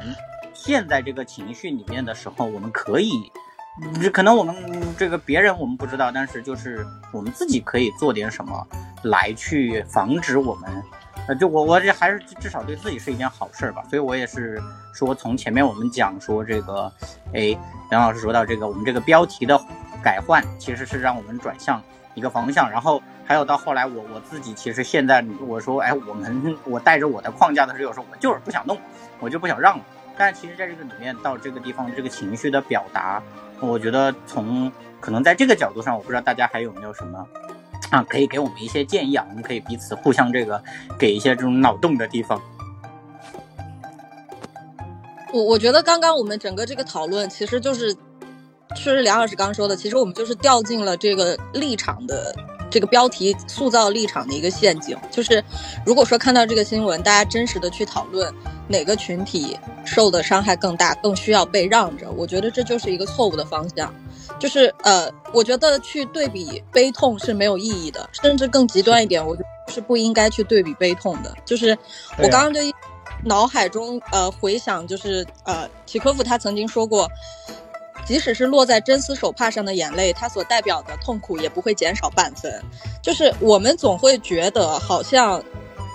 [0.65, 3.33] 陷在这个情绪里面的时候，我们可以。
[4.13, 4.55] 可能我们
[4.99, 8.67] 这个别人我们不知道，但是就是我们自己可以做点什么
[9.03, 10.71] 来去防止我们，
[11.27, 13.83] 呃，就我我这还是至少对自己是一件好事吧。
[13.89, 14.63] 所以我也是
[14.95, 16.93] 说，从前面我们讲说这个，
[17.33, 17.59] 哎，
[17.91, 19.59] 杨老师说到这个，我们这个标题的
[20.05, 21.83] 改换其实是让我们转向
[22.15, 22.71] 一个方向。
[22.71, 28.79] 然后还有到后来，我我自己其实现在我说，哎，我们我带着我的框架的时候，有时候我就是不想弄，
[29.19, 29.85] 我就不想让了。
[30.17, 33.23] 但其实在这个里面到这个地方，这个情绪的表达。
[33.61, 37.27] 我觉得从可能在这个角度上，我不知道大家还有没有什么
[37.91, 40.63] 啊，可以给我们一些建议啊，我们可以彼此互相这个
[40.99, 42.43] 给一些这种脑洞的地方。
[45.33, 47.97] 我我觉得刚刚我们整个这个讨论，其实就是
[48.75, 52.35] 是梁老师刚说的，其实我们就是掉进了这个立场的
[52.73, 54.97] 这个标题塑造立场的一个陷阱。
[55.11, 55.45] 就是
[55.87, 58.33] 如果说看到这个新闻，大家真实的去讨论
[58.66, 63.95] 哪个群体受的伤害更大，更需要被让着，我觉得这就是一个错误的方向。
[64.39, 71.33] 就是呃，我觉得去对比悲痛是没有意义的，甚至更极端一点，我觉得是不应该去对比悲痛的。
[71.45, 71.77] 就是
[72.18, 72.61] 我刚刚就
[73.25, 77.09] 脑海中呃回想，就是呃契科夫他曾经说过，
[78.07, 82.53] 即使是落在真丝手帕上的眼泪，它所代表的痛苦也不会减少半分。
[83.03, 85.42] 就是我们总会觉得好像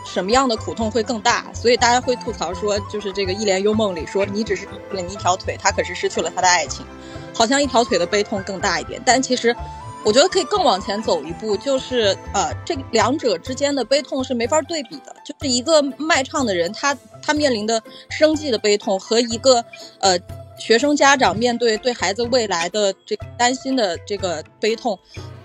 [0.05, 6.85] 什么样的苦痛会更大，所以大家会吐槽说，就是这个《一帘幽梦》里说，你只是了你一条腿，他可是失去了他的爱情。
[7.33, 9.55] 好像一条腿的悲痛更大一点，但其实，
[10.03, 15.15] 我觉得可以更往前走一步，就是呃，这两者之间的悲痛是没法对比的。
[15.23, 17.79] 就是一个卖唱的人，他他面临的
[18.09, 19.63] 生计的悲痛，和一个
[19.99, 20.17] 呃
[20.59, 24.97] 学生家长面对对孩子未来的这担心的这个悲痛。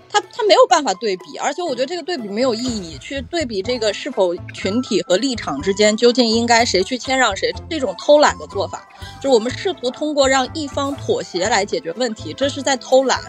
[0.09, 2.99] 他他没有办法对比，而且我觉得这个对比没有意义。
[2.99, 8.87] 去对比这个是否群体和立场之间究竟应该谁去谦让谁，这种偷懒的做法，
[9.19, 13.19] 就是我们试图通过让一方妥协来解决问题，这是在偷懒。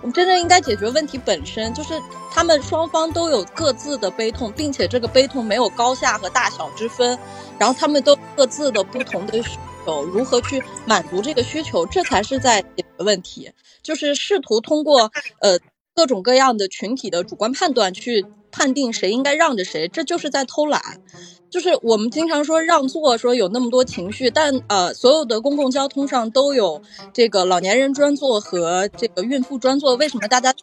[0.00, 1.90] 我们真正应该解决问题本身，就是
[2.32, 7.16] 他们双方都有各自的悲痛，并且这个悲痛没有高下和大小之分，
[7.56, 9.40] 然后他们都各自的不同的
[9.84, 13.50] 求，如何去满足这个需求，这才是在解决问题。
[13.82, 15.10] 就是试图通过
[15.40, 15.58] 呃。
[15.94, 21.02] 各种各样的群体的主观判断去判定谁应该让着谁，这就是在偷懒。
[21.50, 26.80] 就是我们经常说让座，说有那么多情绪，但呃，所有的公共交通上都有
[27.12, 30.54] 这个老年人专座和这个孕妇专座，为什么大家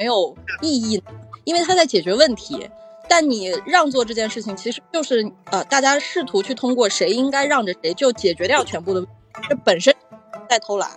[0.00, 1.00] 没有意义？
[1.44, 2.68] 因为他在解决问题。
[3.08, 9.06] 但你让座这件事情，其实就是呃，大家试图去通过谁应该让着谁，就解决掉全部的，
[9.48, 9.94] 这本身
[10.48, 10.90] 在偷懒。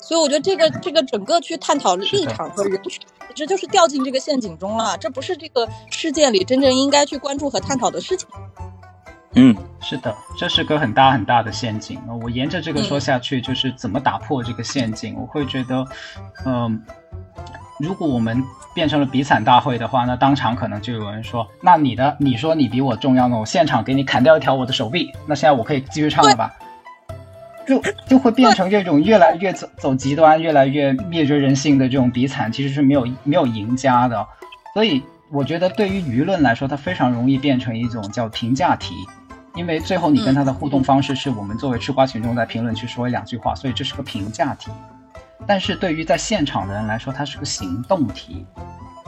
[0.00, 3.00] 所以我觉得这个这个整个去探讨立场和人群，
[3.34, 4.96] 这就是掉进这个陷阱中了。
[4.98, 8.28] 这不是这个事件里真正应该去关注和探讨的事情。
[9.36, 12.00] 嗯，是的，这是个很大很大的陷阱。
[12.22, 15.16] 我沿着这个说下去，就是怎么打破这个陷阱。
[15.18, 15.84] 我会觉得，
[16.44, 16.84] 嗯，
[17.78, 23.38] 如果我们变成了比惨大会的话，那当场可能就有人说：“那你的，你说你比我重要呢？
[23.38, 26.52] 我现场给你砍掉一条我的手臂，那现在我可以继续唱了吧？”
[27.66, 34.26] 就就会变成这种越来越走走极端、越来越灭绝人性的这种比惨，其实是没有没有赢家的。
[34.74, 38.94] 所以我觉得对于舆论来说，它非常容易变成一种叫评价题，
[39.54, 44.70] 因为最后你跟他的互动方式是我们作为吃瓜群众在评论区说两句话，所以这是个评价题。
[45.46, 48.46] 但是对于在现场的人来说，它是个行动题。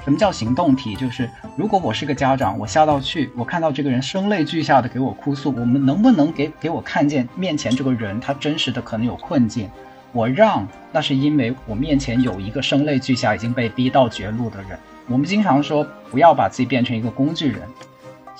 [0.04, 0.94] 什么叫行动题？
[0.94, 9.68] 就是如果我是个家长，我下到去，我看到这个人声泪俱下的给我哭诉，我们能不能给给我看见面前这个人他真实的可能有困境？
[10.12, 14.78] 我让，那是因为我面前有一个声泪俱下已经被逼到绝路的人。
[15.08, 17.62] 我们经常说不要把自己变成一个工具人，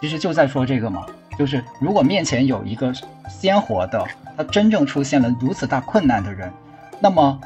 [0.01, 1.05] 其实就在说这个嘛。
[1.37, 2.95] 就是如果面前有一个
[3.29, 4.07] 鲜活的，
[4.37, 6.53] 他真正出现了如此大困难的人，
[7.01, 7.41] 那么。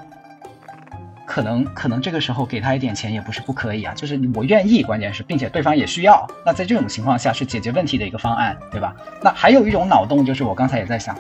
[1.31, 8.97] 可能可能这个时候给他一点钱也不是不可以啊，就是我愿意，关键是并且对方也需要，那在这种情况下是解决问题的一个方案，对吧？
[9.23, 11.17] 那还有一种脑洞就是我刚才也在想，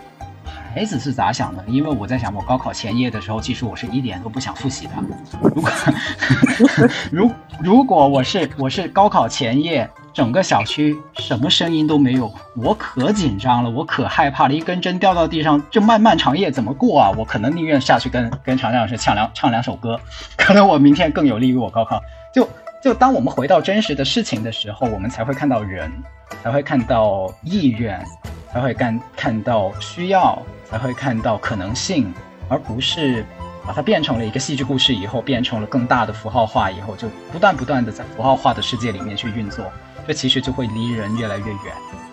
[0.72, 1.64] 孩子是咋想的？
[1.66, 4.92] 因为我在想，我高考前夜的时候，其实我是一点都不想复习的。
[5.42, 5.70] 如果
[7.10, 9.88] 如如果我是我是高考前夜。
[10.12, 14.52] 整个小区什么声音都没有，我可紧张了，我可害怕了。
[14.52, 17.12] 一根针掉到地上，这漫漫长夜怎么过啊？
[17.16, 19.98] 我可能宁愿下去跟跟常亮老师唱两唱两首歌，
[20.36, 22.02] 可能我明天更有利于我高考。
[22.34, 22.46] 就
[22.82, 25.92] 就当我们回到真实的事情的时候，我们才会看到人，
[26.42, 28.02] 才会看到意愿，
[28.50, 32.12] 才会看看到需要，才会看到可能性，
[32.48, 33.22] 而不是
[33.66, 39.70] 把它变成了一个戏剧故事以后，变成了更大的符号化以后，就不断不断的在符号化的世界里面去运作。
[40.06, 42.09] 这其实就会离人越来越远。